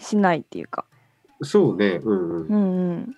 [0.00, 0.86] しないっていうか。
[1.42, 2.46] そうね、うんうん。
[2.46, 3.16] うんうん。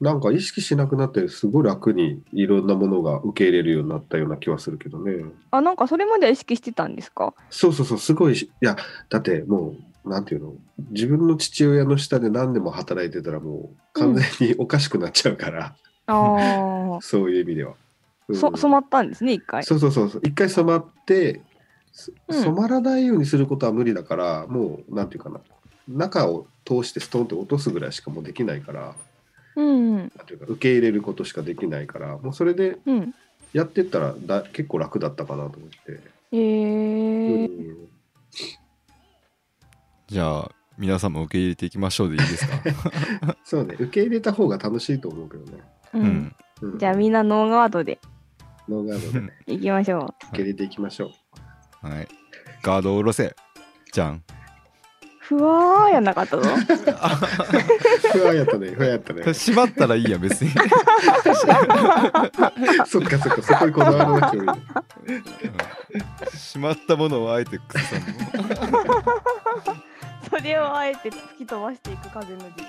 [0.00, 5.24] なんか意識しなくなって、すごい楽にいろんなものが受け入れるようになったような気はするけどね。
[5.50, 7.32] あなんかそれまでは意識してたんですか？
[7.50, 8.76] そうそうそう、すごいし、いや、
[9.08, 10.54] だってもう、なんていうの、
[10.90, 15.76] 自分の父親の下で何年も働いてたら、もう完全におかしくなっちゃうから、
[16.06, 17.74] ああ、 そういう意味では。
[18.28, 18.36] うん。
[18.36, 19.62] そ染まったんですね一回。
[19.62, 21.40] そうそうそうそう、一回染まって、
[21.92, 22.42] そうん。
[22.42, 25.40] 染まらないようにすることは無理だから、もう、なんていうかな、
[25.86, 28.96] 中を通してストンって落とすぐらいしかもうできないから、
[29.56, 30.10] うん。
[30.26, 33.14] ていうか、受け入れることしかできないから、もうそれでうん。
[33.52, 36.00] やってったらだ結構楽だったかなと思って。
[36.32, 37.88] へえうん。
[40.08, 43.36] じゃあ皆さんも受け入れていきましょうでいいですか？
[43.44, 45.62] そうね、受け入れた方が楽しいと思うけどね。
[45.94, 46.06] ううん。
[46.06, 46.78] んうん。
[46.78, 48.00] じゃあみんなノーガードで。
[48.68, 49.26] ノーガードで。
[49.26, 51.12] ね、いきましょ受け入れていきましょ
[51.82, 51.86] う。
[51.86, 52.08] はい。
[52.62, 53.36] ガードを下ろせ。
[53.92, 54.14] じゃん。
[54.14, 54.33] う
[55.26, 56.42] ふわーやんなかったぞ。
[58.12, 59.22] ふわやったね、ふわやったね。
[59.22, 60.50] 閉まったらいいや別に。
[62.86, 64.50] そっかそっか、そこにこだわらなくてもいい。
[64.50, 64.54] ね。
[66.30, 68.06] 閉まったものをあえて崩さんの。
[70.28, 72.66] それをあえて突き飛ばしていく風の時代